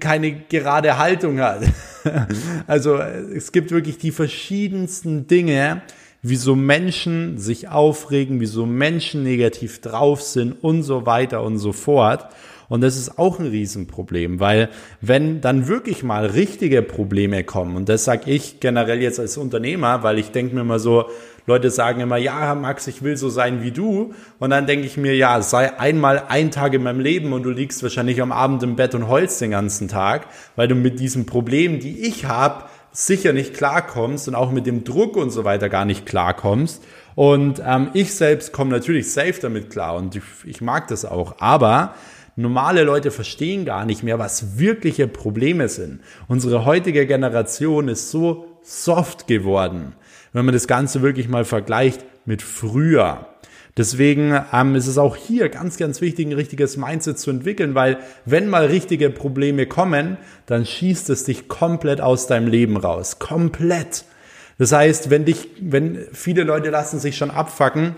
keine 0.00 0.32
gerade 0.32 0.96
Haltung 0.96 1.40
hat. 1.40 1.64
also 2.66 2.96
es 2.96 3.52
gibt 3.52 3.72
wirklich 3.72 3.98
die 3.98 4.12
verschiedensten 4.12 5.26
Dinge, 5.26 5.82
wieso 6.28 6.56
Menschen 6.56 7.38
sich 7.38 7.68
aufregen, 7.68 8.40
wieso 8.40 8.66
Menschen 8.66 9.22
negativ 9.22 9.80
drauf 9.80 10.22
sind 10.22 10.52
und 10.52 10.82
so 10.82 11.06
weiter 11.06 11.42
und 11.42 11.58
so 11.58 11.72
fort. 11.72 12.26
Und 12.68 12.80
das 12.80 12.96
ist 12.96 13.18
auch 13.18 13.38
ein 13.38 13.46
Riesenproblem, 13.46 14.40
weil 14.40 14.68
wenn 15.00 15.40
dann 15.40 15.68
wirklich 15.68 16.02
mal 16.02 16.26
richtige 16.26 16.82
Probleme 16.82 17.44
kommen, 17.44 17.76
und 17.76 17.88
das 17.88 18.04
sage 18.04 18.30
ich 18.30 18.58
generell 18.58 19.00
jetzt 19.00 19.20
als 19.20 19.36
Unternehmer, 19.36 20.02
weil 20.02 20.18
ich 20.18 20.32
denke 20.32 20.54
mir 20.54 20.62
immer 20.62 20.80
so, 20.80 21.06
Leute 21.46 21.70
sagen 21.70 22.00
immer, 22.00 22.16
ja, 22.16 22.56
Max, 22.56 22.88
ich 22.88 23.02
will 23.02 23.16
so 23.16 23.28
sein 23.28 23.62
wie 23.62 23.70
du. 23.70 24.12
Und 24.40 24.50
dann 24.50 24.66
denke 24.66 24.84
ich 24.84 24.96
mir, 24.96 25.14
ja, 25.14 25.40
sei 25.42 25.78
einmal 25.78 26.24
ein 26.28 26.50
Tag 26.50 26.74
in 26.74 26.82
meinem 26.82 26.98
Leben 26.98 27.32
und 27.32 27.44
du 27.44 27.50
liegst 27.50 27.84
wahrscheinlich 27.84 28.20
am 28.20 28.32
Abend 28.32 28.64
im 28.64 28.74
Bett 28.74 28.96
und 28.96 29.06
heulst 29.06 29.40
den 29.40 29.52
ganzen 29.52 29.86
Tag, 29.86 30.26
weil 30.56 30.66
du 30.66 30.74
mit 30.74 30.98
diesen 30.98 31.24
Problemen, 31.24 31.78
die 31.78 32.00
ich 32.00 32.24
habe, 32.24 32.64
sicher 32.96 33.34
nicht 33.34 33.52
klarkommst 33.52 34.26
und 34.26 34.34
auch 34.34 34.50
mit 34.50 34.66
dem 34.66 34.82
Druck 34.82 35.16
und 35.16 35.30
so 35.30 35.44
weiter 35.44 35.68
gar 35.68 35.84
nicht 35.84 36.06
klarkommst. 36.06 36.82
Und 37.14 37.62
ähm, 37.64 37.90
ich 37.92 38.14
selbst 38.14 38.52
komme 38.52 38.70
natürlich 38.70 39.12
safe 39.12 39.38
damit 39.40 39.68
klar 39.68 39.96
und 39.96 40.16
ich, 40.16 40.22
ich 40.44 40.62
mag 40.62 40.88
das 40.88 41.04
auch. 41.04 41.36
Aber 41.38 41.94
normale 42.36 42.84
Leute 42.84 43.10
verstehen 43.10 43.66
gar 43.66 43.84
nicht 43.84 44.02
mehr, 44.02 44.18
was 44.18 44.58
wirkliche 44.58 45.08
Probleme 45.08 45.68
sind. 45.68 46.00
Unsere 46.26 46.64
heutige 46.64 47.06
Generation 47.06 47.88
ist 47.88 48.10
so 48.10 48.46
soft 48.62 49.26
geworden, 49.26 49.94
wenn 50.32 50.46
man 50.46 50.54
das 50.54 50.66
Ganze 50.66 51.02
wirklich 51.02 51.28
mal 51.28 51.44
vergleicht 51.44 52.02
mit 52.24 52.40
früher. 52.40 53.26
Deswegen 53.76 54.40
ähm, 54.54 54.74
ist 54.74 54.86
es 54.86 54.96
auch 54.96 55.16
hier 55.16 55.50
ganz, 55.50 55.76
ganz 55.76 56.00
wichtig, 56.00 56.26
ein 56.26 56.32
richtiges 56.32 56.78
Mindset 56.78 57.18
zu 57.18 57.30
entwickeln, 57.30 57.74
weil 57.74 57.98
wenn 58.24 58.48
mal 58.48 58.66
richtige 58.66 59.10
Probleme 59.10 59.66
kommen, 59.66 60.16
dann 60.46 60.64
schießt 60.64 61.10
es 61.10 61.24
dich 61.24 61.48
komplett 61.48 62.00
aus 62.00 62.26
deinem 62.26 62.48
Leben 62.48 62.78
raus. 62.78 63.18
Komplett. 63.18 64.04
Das 64.58 64.72
heißt, 64.72 65.10
wenn 65.10 65.26
dich, 65.26 65.48
wenn 65.60 66.06
viele 66.12 66.44
Leute 66.44 66.70
lassen 66.70 66.98
sich 66.98 67.18
schon 67.18 67.30
abfacken 67.30 67.96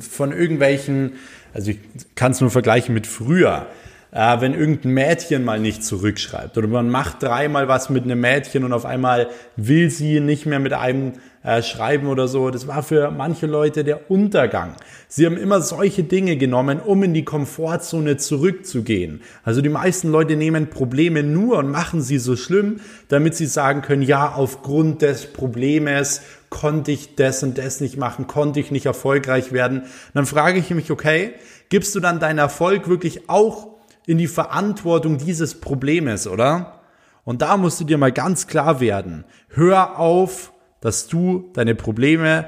von 0.00 0.32
irgendwelchen, 0.32 1.12
also 1.52 1.72
ich 1.72 1.78
kann 2.14 2.32
es 2.32 2.40
nur 2.40 2.50
vergleichen 2.50 2.94
mit 2.94 3.06
früher, 3.06 3.66
äh, 4.10 4.40
wenn 4.40 4.54
irgendein 4.54 4.92
Mädchen 4.92 5.44
mal 5.44 5.60
nicht 5.60 5.84
zurückschreibt 5.84 6.56
oder 6.56 6.68
man 6.68 6.88
macht 6.88 7.22
dreimal 7.22 7.68
was 7.68 7.90
mit 7.90 8.04
einem 8.04 8.20
Mädchen 8.20 8.64
und 8.64 8.72
auf 8.72 8.86
einmal 8.86 9.28
will 9.56 9.90
sie 9.90 10.20
nicht 10.20 10.46
mehr 10.46 10.60
mit 10.60 10.72
einem 10.72 11.12
äh, 11.44 11.62
schreiben 11.62 12.08
oder 12.08 12.26
so. 12.26 12.50
Das 12.50 12.66
war 12.66 12.82
für 12.82 13.10
manche 13.10 13.46
Leute 13.46 13.84
der 13.84 14.10
Untergang. 14.10 14.74
Sie 15.08 15.26
haben 15.26 15.36
immer 15.36 15.60
solche 15.60 16.02
Dinge 16.02 16.36
genommen, 16.36 16.80
um 16.80 17.02
in 17.02 17.14
die 17.14 17.24
Komfortzone 17.24 18.16
zurückzugehen. 18.16 19.20
Also 19.44 19.60
die 19.60 19.68
meisten 19.68 20.10
Leute 20.10 20.36
nehmen 20.36 20.70
Probleme 20.70 21.22
nur 21.22 21.58
und 21.58 21.70
machen 21.70 22.00
sie 22.00 22.18
so 22.18 22.34
schlimm, 22.34 22.80
damit 23.08 23.36
sie 23.36 23.46
sagen 23.46 23.82
können, 23.82 24.02
ja, 24.02 24.32
aufgrund 24.32 25.02
des 25.02 25.26
Problems 25.26 26.22
konnte 26.48 26.92
ich 26.92 27.14
das 27.14 27.42
und 27.42 27.58
das 27.58 27.80
nicht 27.80 27.98
machen, 27.98 28.26
konnte 28.26 28.58
ich 28.58 28.70
nicht 28.70 28.86
erfolgreich 28.86 29.52
werden. 29.52 29.82
dann 30.14 30.24
frage 30.24 30.58
ich 30.58 30.70
mich, 30.70 30.90
okay, 30.90 31.34
gibst 31.68 31.94
du 31.94 32.00
dann 32.00 32.20
deinen 32.20 32.38
Erfolg 32.38 32.88
wirklich 32.88 33.28
auch 33.28 33.68
in 34.06 34.16
die 34.16 34.28
Verantwortung 34.28 35.18
dieses 35.18 35.60
Problems, 35.60 36.26
oder? 36.26 36.80
Und 37.24 37.42
da 37.42 37.56
musst 37.56 37.80
du 37.80 37.84
dir 37.84 37.98
mal 37.98 38.12
ganz 38.12 38.46
klar 38.46 38.80
werden. 38.80 39.24
Hör 39.48 39.98
auf, 39.98 40.53
dass 40.84 41.06
du 41.06 41.50
deine 41.54 41.74
Probleme 41.74 42.46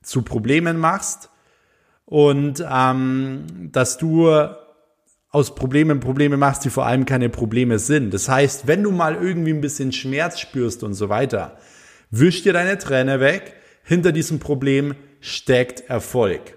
zu 0.00 0.22
Problemen 0.22 0.78
machst 0.78 1.30
und 2.04 2.64
ähm, 2.70 3.70
dass 3.72 3.98
du 3.98 4.30
aus 5.30 5.56
Problemen 5.56 5.98
Probleme 5.98 6.36
machst, 6.36 6.64
die 6.64 6.70
vor 6.70 6.86
allem 6.86 7.06
keine 7.06 7.28
Probleme 7.28 7.80
sind. 7.80 8.14
Das 8.14 8.28
heißt, 8.28 8.68
wenn 8.68 8.84
du 8.84 8.92
mal 8.92 9.16
irgendwie 9.16 9.52
ein 9.52 9.60
bisschen 9.60 9.90
Schmerz 9.90 10.38
spürst 10.38 10.84
und 10.84 10.94
so 10.94 11.08
weiter, 11.08 11.58
wisch 12.10 12.44
dir 12.44 12.52
deine 12.52 12.78
Träne 12.78 13.18
weg. 13.18 13.54
Hinter 13.82 14.12
diesem 14.12 14.38
Problem 14.38 14.94
steckt 15.18 15.90
Erfolg. 15.90 16.56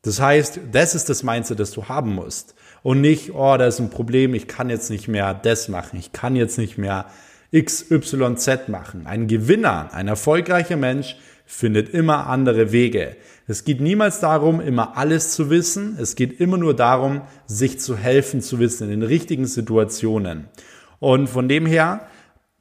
Das 0.00 0.18
heißt, 0.18 0.60
das 0.72 0.94
ist 0.94 1.10
das 1.10 1.22
Mindset, 1.24 1.60
das 1.60 1.72
du 1.72 1.90
haben 1.90 2.14
musst. 2.14 2.54
Und 2.82 3.02
nicht, 3.02 3.34
oh, 3.34 3.54
da 3.58 3.66
ist 3.66 3.80
ein 3.80 3.90
Problem, 3.90 4.32
ich 4.32 4.48
kann 4.48 4.70
jetzt 4.70 4.88
nicht 4.88 5.08
mehr 5.08 5.34
das 5.34 5.68
machen, 5.68 5.98
ich 5.98 6.12
kann 6.12 6.36
jetzt 6.36 6.56
nicht 6.56 6.78
mehr 6.78 7.04
XYZ 7.52 8.68
machen. 8.68 9.06
Ein 9.06 9.26
Gewinner, 9.26 9.92
ein 9.92 10.08
erfolgreicher 10.08 10.76
Mensch 10.76 11.16
findet 11.44 11.88
immer 11.88 12.28
andere 12.28 12.70
Wege. 12.70 13.16
Es 13.48 13.64
geht 13.64 13.80
niemals 13.80 14.20
darum, 14.20 14.60
immer 14.60 14.96
alles 14.96 15.32
zu 15.32 15.50
wissen. 15.50 15.96
Es 16.00 16.14
geht 16.14 16.38
immer 16.38 16.56
nur 16.56 16.74
darum, 16.76 17.22
sich 17.46 17.80
zu 17.80 17.96
helfen 17.96 18.40
zu 18.40 18.60
wissen 18.60 18.84
in 18.84 19.00
den 19.00 19.02
richtigen 19.02 19.46
Situationen. 19.46 20.48
Und 21.00 21.28
von 21.28 21.48
dem 21.48 21.66
her, 21.66 22.06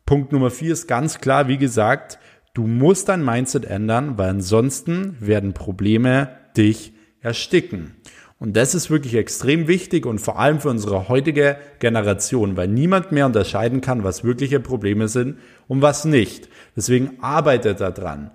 Punkt 0.08 0.32
Nummer 0.32 0.50
vier 0.50 0.74
ist 0.74 0.88
ganz 0.88 1.20
klar, 1.20 1.48
wie 1.48 1.60
gesagt, 1.60 2.18
du 2.56 2.66
musst 2.66 3.10
dein 3.10 3.24
Mindset 3.24 3.66
ändern, 3.66 4.18
weil 4.18 4.30
ansonsten 4.30 5.16
werden 5.20 5.54
Probleme 5.54 6.30
dich 6.58 6.94
ersticken. 7.22 7.96
Und 8.40 8.56
das 8.56 8.74
ist 8.74 8.90
wirklich 8.90 9.16
extrem 9.16 9.68
wichtig 9.68 10.06
und 10.06 10.20
vor 10.20 10.40
allem 10.40 10.62
für 10.62 10.70
unsere 10.70 11.10
heutige 11.10 11.58
Generation, 11.80 12.56
weil 12.56 12.70
niemand 12.70 13.12
mehr 13.12 13.26
unterscheiden 13.26 13.82
kann, 13.82 14.06
was 14.06 14.24
wirkliche 14.24 14.62
Probleme 14.62 15.10
sind 15.10 15.40
und 15.68 15.82
was 15.82 16.06
nicht. 16.06 16.48
Deswegen 16.76 17.18
arbeitet 17.20 17.82
da 17.82 17.92
dran. 17.92 18.32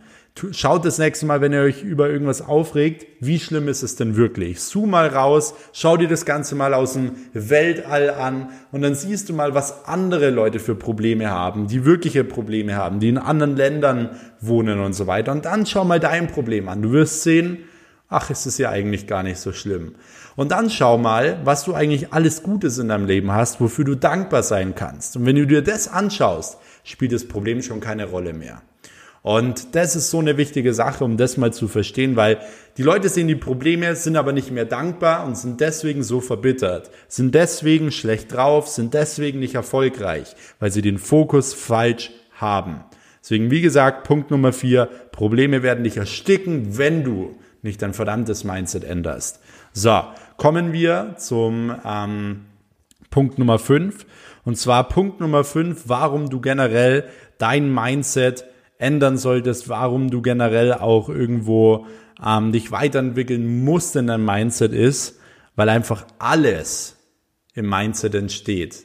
Schaut 0.50 0.84
das 0.84 0.98
nächste 0.98 1.26
Mal, 1.26 1.40
wenn 1.40 1.52
ihr 1.52 1.60
euch 1.60 1.84
über 1.84 2.10
irgendwas 2.10 2.42
aufregt, 2.42 3.06
wie 3.20 3.38
schlimm 3.38 3.68
ist 3.68 3.84
es 3.84 3.94
denn 3.94 4.16
wirklich? 4.16 4.60
Zoom 4.60 4.90
mal 4.90 5.06
raus, 5.06 5.54
schau 5.72 5.96
dir 5.96 6.08
das 6.08 6.26
Ganze 6.26 6.56
mal 6.56 6.74
aus 6.74 6.94
dem 6.94 7.12
Weltall 7.32 8.10
an 8.10 8.48
und 8.72 8.82
dann 8.82 8.96
siehst 8.96 9.28
du 9.28 9.32
mal, 9.32 9.54
was 9.54 9.86
andere 9.86 10.30
Leute 10.30 10.58
für 10.58 10.74
Probleme 10.74 11.30
haben, 11.30 11.68
die 11.68 11.84
wirkliche 11.84 12.24
Probleme 12.24 12.74
haben, 12.74 12.98
die 12.98 13.08
in 13.08 13.16
anderen 13.16 13.56
Ländern 13.56 14.10
wohnen 14.40 14.80
und 14.80 14.92
so 14.92 15.06
weiter. 15.06 15.30
Und 15.30 15.44
dann 15.44 15.66
schau 15.66 15.84
mal 15.84 16.00
dein 16.00 16.26
Problem 16.26 16.68
an. 16.68 16.82
Du 16.82 16.90
wirst 16.90 17.22
sehen, 17.22 17.58
ach, 18.14 18.31
es 18.31 18.46
ist 18.46 18.59
ja 18.59 18.70
eigentlich 18.70 19.07
gar 19.07 19.22
nicht 19.22 19.38
so 19.38 19.53
schlimm. 19.53 19.96
Und 20.37 20.53
dann 20.53 20.70
schau 20.70 20.98
mal, 20.98 21.40
was 21.44 21.64
du 21.64 21.74
eigentlich 21.74 22.12
alles 22.12 22.42
Gutes 22.42 22.79
in 22.79 22.88
deinem 22.88 23.07
Leben 23.07 23.33
hast, 23.33 23.61
wofür 23.61 23.85
du 23.85 23.94
dankbar 23.94 24.42
sein 24.42 24.74
kannst. 24.74 25.16
Und 25.16 25.27
wenn 25.27 25.37
du 25.37 25.46
dir 25.46 25.62
das 25.62 25.88
anschaust, 25.88 26.59
spielt 26.85 27.12
das 27.12 27.27
Problem 27.27 27.62
schon 27.62 27.81
keine 27.81 28.07
Rolle 28.07 28.33
mehr. 28.33 28.62
Und 29.22 29.74
das 29.74 29.96
ist 29.96 30.11
so 30.11 30.18
eine 30.18 30.37
wichtige 30.37 30.74
Sache, 30.74 31.03
um 31.03 31.16
das 31.16 31.38
mal 31.38 31.53
zu 31.53 31.66
verstehen, 31.66 32.14
weil 32.14 32.40
die 32.77 32.83
Leute 32.83 33.09
sehen 33.09 33.27
die 33.27 33.35
Probleme, 33.35 33.96
sind 33.96 34.16
aber 34.16 34.33
nicht 34.33 34.50
mehr 34.50 34.66
dankbar 34.66 35.27
und 35.27 35.38
sind 35.38 35.61
deswegen 35.61 36.03
so 36.03 36.20
verbittert, 36.20 36.90
sind 37.09 37.35
deswegen 37.35 37.90
schlecht 37.90 38.35
drauf, 38.35 38.68
sind 38.68 38.92
deswegen 38.92 39.38
nicht 39.38 39.55
erfolgreich, 39.55 40.37
weil 40.61 40.70
sie 40.70 40.83
den 40.83 40.98
Fokus 40.98 41.55
falsch 41.55 42.11
haben. 42.33 42.85
Deswegen, 43.22 43.50
wie 43.50 43.62
gesagt, 43.62 44.07
Punkt 44.07 44.31
Nummer 44.31 44.53
vier, 44.53 44.90
Probleme 45.11 45.62
werden 45.62 45.85
dich 45.85 45.96
ersticken, 45.96 46.77
wenn 46.77 47.03
du 47.03 47.35
nicht 47.64 47.83
dein 47.83 47.94
verdammtes 47.94 48.44
Mindset 48.44 48.85
änderst. 48.85 49.40
So, 49.72 50.03
kommen 50.37 50.72
wir 50.72 51.16
zum 51.18 51.74
ähm, 51.85 52.46
Punkt 53.11 53.38
Nummer 53.38 53.59
fünf. 53.59 54.07
Und 54.44 54.57
zwar 54.57 54.88
Punkt 54.88 55.20
Nummer 55.20 55.44
fünf, 55.44 55.85
warum 55.87 56.31
du 56.31 56.40
generell 56.40 57.05
dein 57.38 57.72
Mindset 57.72 58.44
ändern 58.79 59.16
solltest, 59.16 59.68
warum 59.68 60.11
du 60.11 60.20
generell 60.20 60.74
auch 60.74 61.09
irgendwo 61.09 61.87
ähm, 62.24 62.53
dich 62.53 62.70
weiterentwickeln 62.70 63.64
musst 63.64 63.96
in 63.96 64.07
deinem 64.09 64.24
Mindset 64.24 64.72
ist, 64.72 65.18
weil 65.57 65.68
einfach 65.68 66.07
alles 66.18 66.96
im 67.55 67.68
Mindset 67.68 68.14
entsteht. 68.14 68.85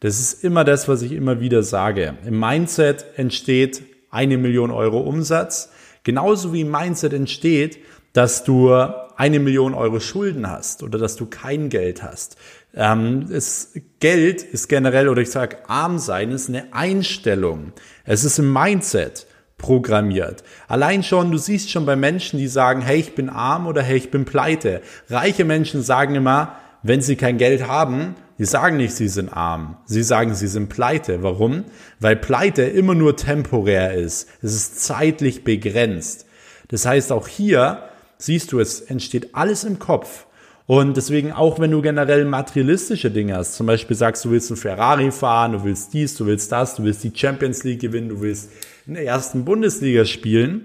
Das 0.00 0.18
ist 0.18 0.44
immer 0.44 0.64
das, 0.64 0.88
was 0.88 1.02
ich 1.02 1.12
immer 1.12 1.40
wieder 1.40 1.62
sage. 1.62 2.16
Im 2.24 2.38
Mindset 2.38 3.04
entsteht 3.16 3.82
eine 4.10 4.38
Million 4.38 4.70
Euro 4.70 5.00
Umsatz. 5.00 5.72
Genauso 6.04 6.52
wie 6.52 6.62
im 6.62 6.70
Mindset 6.70 7.12
entsteht, 7.12 7.78
dass 8.12 8.44
du 8.44 8.72
eine 9.20 9.38
Million 9.38 9.74
Euro 9.74 10.00
Schulden 10.00 10.50
hast 10.50 10.82
oder 10.82 10.98
dass 10.98 11.16
du 11.16 11.26
kein 11.26 11.68
Geld 11.68 12.02
hast. 12.02 12.36
Ähm, 12.74 13.26
es, 13.30 13.72
Geld 13.98 14.42
ist 14.42 14.68
generell, 14.68 15.08
oder 15.08 15.20
ich 15.20 15.30
sage 15.30 15.58
arm 15.68 15.98
sein, 15.98 16.30
ist 16.30 16.48
eine 16.48 16.72
Einstellung. 16.72 17.72
Es 18.04 18.24
ist 18.24 18.38
im 18.38 18.50
Mindset 18.52 19.26
programmiert. 19.58 20.42
Allein 20.68 21.02
schon, 21.02 21.30
du 21.30 21.36
siehst 21.36 21.70
schon 21.70 21.84
bei 21.84 21.96
Menschen, 21.96 22.38
die 22.38 22.48
sagen, 22.48 22.80
hey, 22.80 22.98
ich 22.98 23.14
bin 23.14 23.28
arm 23.28 23.66
oder 23.66 23.82
hey, 23.82 23.98
ich 23.98 24.10
bin 24.10 24.24
pleite. 24.24 24.80
Reiche 25.10 25.44
Menschen 25.44 25.82
sagen 25.82 26.14
immer, 26.14 26.56
wenn 26.82 27.02
sie 27.02 27.16
kein 27.16 27.36
Geld 27.36 27.66
haben, 27.66 28.14
die 28.38 28.46
sagen 28.46 28.78
nicht, 28.78 28.94
sie 28.94 29.08
sind 29.08 29.28
arm. 29.28 29.76
Sie 29.84 30.02
sagen, 30.02 30.34
sie 30.34 30.46
sind 30.46 30.70
pleite. 30.70 31.22
Warum? 31.22 31.64
Weil 31.98 32.16
pleite 32.16 32.62
immer 32.62 32.94
nur 32.94 33.16
temporär 33.16 33.92
ist. 33.92 34.30
Es 34.40 34.54
ist 34.54 34.80
zeitlich 34.80 35.44
begrenzt. 35.44 36.24
Das 36.68 36.86
heißt, 36.86 37.12
auch 37.12 37.28
hier 37.28 37.89
siehst 38.20 38.52
du, 38.52 38.60
es 38.60 38.80
entsteht 38.80 39.34
alles 39.34 39.64
im 39.64 39.78
Kopf. 39.78 40.26
Und 40.66 40.96
deswegen 40.96 41.32
auch 41.32 41.58
wenn 41.58 41.72
du 41.72 41.82
generell 41.82 42.24
materialistische 42.24 43.10
Dinge 43.10 43.34
hast, 43.34 43.54
zum 43.54 43.66
Beispiel 43.66 43.96
sagst, 43.96 44.24
du 44.24 44.30
willst 44.30 44.50
einen 44.50 44.56
Ferrari 44.56 45.10
fahren, 45.10 45.52
du 45.52 45.64
willst 45.64 45.92
dies, 45.92 46.14
du 46.14 46.26
willst 46.26 46.52
das, 46.52 46.76
du 46.76 46.84
willst 46.84 47.02
die 47.02 47.12
Champions 47.12 47.64
League 47.64 47.80
gewinnen, 47.80 48.08
du 48.08 48.20
willst 48.20 48.50
in 48.86 48.94
der 48.94 49.04
ersten 49.04 49.44
Bundesliga 49.44 50.04
spielen. 50.04 50.64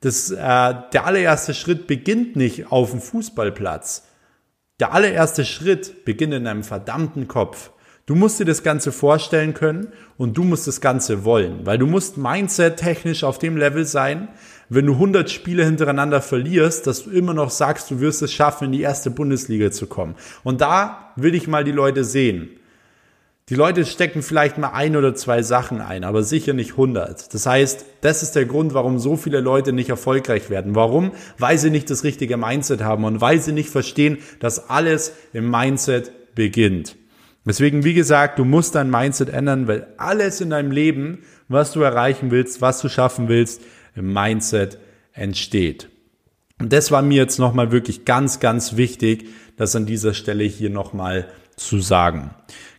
Das, 0.00 0.30
äh, 0.30 0.34
der 0.36 1.06
allererste 1.06 1.54
Schritt 1.54 1.86
beginnt 1.86 2.36
nicht 2.36 2.70
auf 2.70 2.90
dem 2.90 3.00
Fußballplatz. 3.00 4.04
Der 4.78 4.92
allererste 4.92 5.46
Schritt 5.46 6.04
beginnt 6.04 6.34
in 6.34 6.46
einem 6.46 6.62
verdammten 6.62 7.26
Kopf. 7.26 7.70
Du 8.04 8.14
musst 8.14 8.38
dir 8.38 8.44
das 8.44 8.62
Ganze 8.62 8.92
vorstellen 8.92 9.54
können 9.54 9.88
und 10.18 10.36
du 10.36 10.44
musst 10.44 10.66
das 10.66 10.80
Ganze 10.80 11.24
wollen, 11.24 11.64
weil 11.64 11.78
du 11.78 11.86
musst 11.86 12.18
Mindset 12.18 12.76
technisch 12.76 13.24
auf 13.24 13.38
dem 13.38 13.56
Level 13.56 13.84
sein, 13.84 14.28
wenn 14.68 14.86
du 14.86 14.92
100 14.94 15.30
Spiele 15.30 15.64
hintereinander 15.64 16.20
verlierst, 16.20 16.86
dass 16.86 17.04
du 17.04 17.10
immer 17.10 17.34
noch 17.34 17.50
sagst, 17.50 17.90
du 17.90 18.00
wirst 18.00 18.22
es 18.22 18.32
schaffen, 18.32 18.66
in 18.66 18.72
die 18.72 18.82
erste 18.82 19.10
Bundesliga 19.10 19.70
zu 19.70 19.86
kommen. 19.86 20.14
Und 20.42 20.60
da 20.60 21.12
will 21.16 21.34
ich 21.34 21.46
mal 21.46 21.64
die 21.64 21.72
Leute 21.72 22.04
sehen. 22.04 22.50
Die 23.48 23.54
Leute 23.54 23.84
stecken 23.84 24.22
vielleicht 24.22 24.58
mal 24.58 24.70
ein 24.70 24.96
oder 24.96 25.14
zwei 25.14 25.40
Sachen 25.42 25.80
ein, 25.80 26.02
aber 26.02 26.24
sicher 26.24 26.52
nicht 26.52 26.72
100. 26.72 27.32
Das 27.32 27.46
heißt, 27.46 27.86
das 28.00 28.24
ist 28.24 28.34
der 28.34 28.44
Grund, 28.44 28.74
warum 28.74 28.98
so 28.98 29.16
viele 29.16 29.38
Leute 29.38 29.72
nicht 29.72 29.88
erfolgreich 29.88 30.50
werden. 30.50 30.74
Warum? 30.74 31.12
Weil 31.38 31.56
sie 31.56 31.70
nicht 31.70 31.88
das 31.88 32.02
richtige 32.02 32.36
Mindset 32.36 32.82
haben 32.82 33.04
und 33.04 33.20
weil 33.20 33.40
sie 33.40 33.52
nicht 33.52 33.70
verstehen, 33.70 34.18
dass 34.40 34.68
alles 34.68 35.12
im 35.32 35.48
Mindset 35.48 36.34
beginnt. 36.34 36.96
Deswegen, 37.46 37.84
wie 37.84 37.94
gesagt, 37.94 38.40
du 38.40 38.44
musst 38.44 38.74
dein 38.74 38.90
Mindset 38.90 39.28
ändern, 39.28 39.68
weil 39.68 39.86
alles 39.96 40.40
in 40.40 40.50
deinem 40.50 40.72
Leben, 40.72 41.20
was 41.46 41.70
du 41.70 41.82
erreichen 41.82 42.32
willst, 42.32 42.60
was 42.60 42.80
du 42.80 42.88
schaffen 42.88 43.28
willst, 43.28 43.62
im 43.96 44.12
Mindset 44.12 44.78
entsteht. 45.12 45.88
Und 46.60 46.72
das 46.72 46.90
war 46.90 47.02
mir 47.02 47.16
jetzt 47.16 47.38
nochmal 47.38 47.72
wirklich 47.72 48.04
ganz, 48.04 48.40
ganz 48.40 48.76
wichtig, 48.76 49.28
das 49.56 49.74
an 49.76 49.86
dieser 49.86 50.14
Stelle 50.14 50.44
hier 50.44 50.70
nochmal 50.70 51.28
zu 51.56 51.80
sagen. 51.80 52.30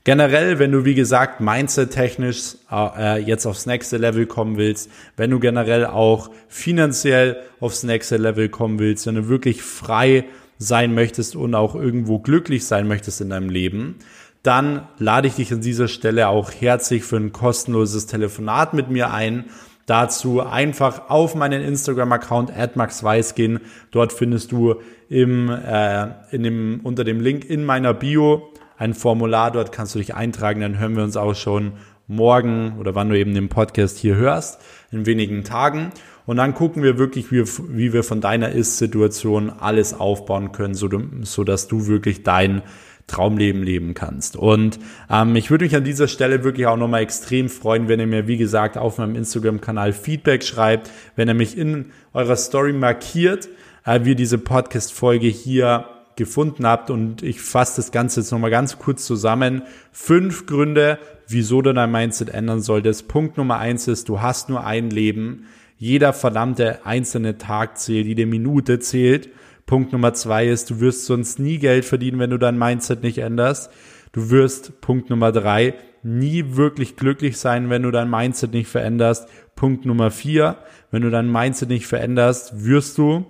Generell, 0.04 0.58
wenn 0.58 0.72
du 0.72 0.86
wie 0.86 0.96
gesagt 0.96 1.42
mindset-technisch 1.42 2.56
äh, 2.72 3.20
jetzt 3.22 3.46
aufs 3.46 3.66
nächste 3.66 3.98
Level 3.98 4.26
kommen 4.26 4.58
willst, 4.58 4.90
wenn 5.18 5.32
du 5.32 5.40
generell 5.40 5.86
auch 5.86 6.30
finanziell 6.48 7.42
aufs 7.60 7.84
nächste 7.84 8.16
Level 8.16 8.48
kommen 8.48 8.80
willst, 8.80 9.06
wenn 9.06 9.16
du 9.16 9.28
wirklich 9.28 9.62
frei 9.62 10.24
sein 10.60 10.94
möchtest 10.94 11.36
und 11.36 11.54
auch 11.56 11.76
irgendwo 11.76 12.20
glücklich 12.20 12.66
sein 12.66 12.88
möchtest 12.88 13.20
in 13.20 13.32
deinem 13.32 13.50
Leben, 13.50 13.96
dann 14.44 14.88
lade 14.98 15.28
ich 15.28 15.36
dich 15.36 15.52
an 15.52 15.60
dieser 15.60 15.90
Stelle 15.90 16.30
auch 16.30 16.52
herzlich 16.52 17.04
für 17.04 17.18
ein 17.18 17.34
kostenloses 17.34 18.06
Telefonat 18.06 18.74
mit 18.74 18.90
mir 18.90 19.12
ein. 19.12 19.46
Dazu 19.88 20.42
einfach 20.42 21.10
auf 21.10 21.34
meinen 21.34 21.64
Instagram-Account 21.64 22.52
@maxweiss 22.76 23.36
gehen. 23.36 23.62
Dort 23.90 24.14
findest 24.14 24.52
du 24.52 24.76
im, 25.10 25.50
äh, 25.50 26.08
in 26.32 26.44
dem, 26.44 26.82
unter 26.84 27.06
dem 27.06 27.22
Link 27.22 27.50
in 27.50 27.64
meiner 27.66 27.94
Bio 27.94 28.54
ein 28.78 28.94
Formular, 28.94 29.50
dort 29.50 29.72
kannst 29.72 29.96
du 29.96 30.00
dich 30.00 30.14
eintragen, 30.14 30.62
dann 30.62 30.78
hören 30.78 30.96
wir 30.96 31.04
uns 31.04 31.18
auch 31.18 31.36
schon 31.36 31.74
morgen 32.06 32.76
oder 32.80 32.96
wann 32.96 33.10
du 33.10 33.18
eben 33.18 33.34
den 33.34 33.50
Podcast 33.50 33.98
hier 33.98 34.16
hörst, 34.16 34.62
in 34.92 35.06
wenigen 35.06 35.44
Tagen. 35.44 35.92
Und 36.26 36.36
dann 36.36 36.54
gucken 36.54 36.84
wir 36.84 36.98
wirklich, 36.98 37.32
wie, 37.32 37.46
wie 37.46 37.94
wir 37.94 38.04
von 38.04 38.20
deiner 38.20 38.50
Ist-Situation 38.50 39.50
alles 39.50 39.98
aufbauen 39.98 40.52
können, 40.52 40.74
so, 40.74 40.90
so 41.22 41.46
dass 41.46 41.70
du 41.70 41.88
wirklich 41.88 42.24
dein 42.24 42.62
Traumleben 43.08 43.64
leben 43.64 43.94
kannst. 43.94 44.36
Und 44.36 44.80
ähm, 45.10 45.36
ich 45.38 45.50
würde 45.50 45.64
mich 45.64 45.76
an 45.76 45.86
dieser 45.86 46.10
Stelle 46.10 46.44
wirklich 46.44 46.68
auch 46.68 46.76
nochmal 46.76 47.02
extrem 47.02 47.48
freuen, 47.48 47.88
wenn 47.88 48.02
ihr 48.02 48.08
mir, 48.08 48.28
wie 48.28 48.38
gesagt, 48.38 48.78
auf 48.78 48.98
meinem 48.98 49.16
Instagram-Kanal 49.16 49.94
Feedback 49.94 50.44
schreibt, 50.44 50.92
wenn 51.16 51.30
ihr 51.30 51.34
mich 51.34 51.58
in 51.58 51.92
eurer 52.14 52.36
Story 52.36 52.74
markiert, 52.74 53.48
äh, 53.86 54.02
wie 54.04 54.16
diese 54.16 54.38
Podcast-Folge 54.38 55.28
hier 55.28 55.86
gefunden 56.18 56.68
habt 56.68 56.90
und 56.90 57.24
ich 57.24 57.40
fasse 57.40 57.78
das 57.78 57.92
Ganze 57.92 58.20
jetzt 58.20 58.32
nochmal 58.32 58.50
ganz 58.52 58.78
kurz 58.78 59.06
zusammen. 59.06 59.62
Fünf 59.94 60.46
Gründe, 60.46 61.00
wieso 61.28 61.62
du 61.62 61.74
dein 61.74 61.92
Mindset 61.92 62.30
ändern 62.30 62.60
solltest. 62.60 63.08
Punkt 63.08 63.38
Nummer 63.38 63.60
eins 63.60 63.88
ist, 63.88 64.10
du 64.10 64.20
hast 64.20 64.50
nur 64.50 64.66
ein 64.66 64.90
Leben. 64.90 65.46
Jeder 65.78 66.12
verdammte 66.12 66.86
einzelne 66.86 67.38
Tag 67.38 67.78
zählt, 67.78 68.08
jede 68.08 68.26
Minute 68.26 68.80
zählt. 68.80 69.30
Punkt 69.68 69.92
Nummer 69.92 70.14
zwei 70.14 70.48
ist, 70.48 70.70
du 70.70 70.80
wirst 70.80 71.06
sonst 71.06 71.40
nie 71.40 71.60
Geld 71.60 71.84
verdienen, 71.86 72.20
wenn 72.20 72.30
du 72.30 72.40
dein 72.40 72.58
Mindset 72.58 73.04
nicht 73.04 73.20
änderst. 73.20 73.70
Du 74.14 74.32
wirst, 74.32 74.80
Punkt 74.80 75.10
Nummer 75.10 75.34
drei, 75.34 75.76
nie 76.04 76.56
wirklich 76.56 76.96
glücklich 76.96 77.38
sein, 77.38 77.70
wenn 77.70 77.84
du 77.84 77.92
dein 77.92 78.10
Mindset 78.10 78.54
nicht 78.54 78.70
veränderst. 78.70 79.28
Punkt 79.56 79.86
Nummer 79.86 80.10
vier, 80.10 80.56
wenn 80.90 81.02
du 81.02 81.10
dein 81.10 81.30
Mindset 81.30 81.68
nicht 81.68 81.86
veränderst, 81.86 82.66
wirst 82.66 82.98
du 82.98 83.26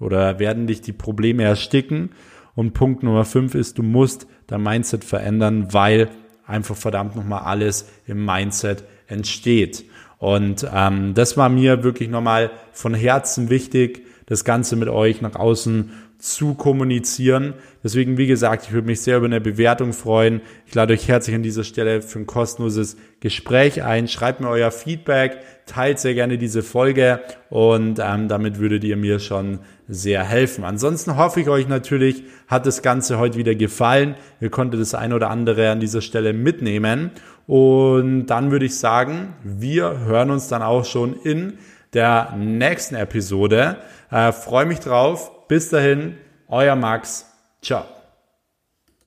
oder 0.00 0.38
werden 0.38 0.66
dich 0.66 0.80
die 0.80 0.94
Probleme 0.94 1.44
ersticken. 1.44 2.10
Und 2.54 2.72
Punkt 2.72 3.02
Nummer 3.02 3.26
fünf 3.26 3.54
ist, 3.54 3.76
du 3.76 3.82
musst 3.82 4.26
dein 4.46 4.62
Mindset 4.62 5.04
verändern, 5.04 5.68
weil 5.72 6.08
einfach 6.46 6.76
verdammt 6.76 7.14
nochmal 7.14 7.42
alles 7.42 7.90
im 8.06 8.24
Mindset 8.24 8.84
entsteht. 9.06 9.84
Und 10.16 10.66
ähm, 10.72 11.12
das 11.12 11.36
war 11.36 11.50
mir 11.50 11.84
wirklich 11.84 12.08
nochmal 12.08 12.50
von 12.72 12.94
Herzen 12.94 13.50
wichtig, 13.50 14.06
das 14.26 14.44
Ganze 14.44 14.76
mit 14.76 14.88
euch 14.88 15.20
nach 15.20 15.34
außen 15.34 15.90
zu 16.18 16.54
kommunizieren. 16.54 17.52
Deswegen, 17.82 18.16
wie 18.16 18.26
gesagt, 18.26 18.64
ich 18.64 18.72
würde 18.72 18.86
mich 18.86 19.02
sehr 19.02 19.18
über 19.18 19.26
eine 19.26 19.42
Bewertung 19.42 19.92
freuen. 19.92 20.40
Ich 20.66 20.74
lade 20.74 20.94
euch 20.94 21.06
herzlich 21.06 21.36
an 21.36 21.42
dieser 21.42 21.64
Stelle 21.64 22.00
für 22.00 22.20
ein 22.20 22.26
kostenloses 22.26 22.96
Gespräch 23.20 23.82
ein. 23.82 24.08
Schreibt 24.08 24.40
mir 24.40 24.48
euer 24.48 24.70
Feedback, 24.70 25.40
teilt 25.66 25.98
sehr 25.98 26.14
gerne 26.14 26.38
diese 26.38 26.62
Folge 26.62 27.20
und 27.50 27.98
ähm, 28.02 28.28
damit 28.28 28.58
würdet 28.58 28.84
ihr 28.84 28.96
mir 28.96 29.18
schon 29.18 29.58
sehr 29.86 30.24
helfen. 30.24 30.64
Ansonsten 30.64 31.18
hoffe 31.18 31.42
ich 31.42 31.48
euch 31.48 31.68
natürlich, 31.68 32.22
hat 32.46 32.64
das 32.64 32.80
Ganze 32.80 33.18
heute 33.18 33.36
wieder 33.36 33.54
gefallen. 33.54 34.14
Ihr 34.40 34.50
konntet 34.50 34.80
das 34.80 34.94
ein 34.94 35.12
oder 35.12 35.28
andere 35.28 35.70
an 35.70 35.80
dieser 35.80 36.00
Stelle 36.00 36.32
mitnehmen. 36.32 37.10
Und 37.46 38.26
dann 38.26 38.50
würde 38.50 38.64
ich 38.64 38.78
sagen, 38.78 39.34
wir 39.42 40.00
hören 40.06 40.30
uns 40.30 40.48
dann 40.48 40.62
auch 40.62 40.86
schon 40.86 41.14
in 41.22 41.58
der 41.92 42.34
nächsten 42.36 42.94
Episode. 42.94 43.76
Äh, 44.14 44.30
Freue 44.30 44.64
mich 44.64 44.78
drauf. 44.78 45.48
Bis 45.48 45.70
dahin, 45.70 46.16
euer 46.46 46.76
Max. 46.76 47.26
Ciao. 47.60 47.84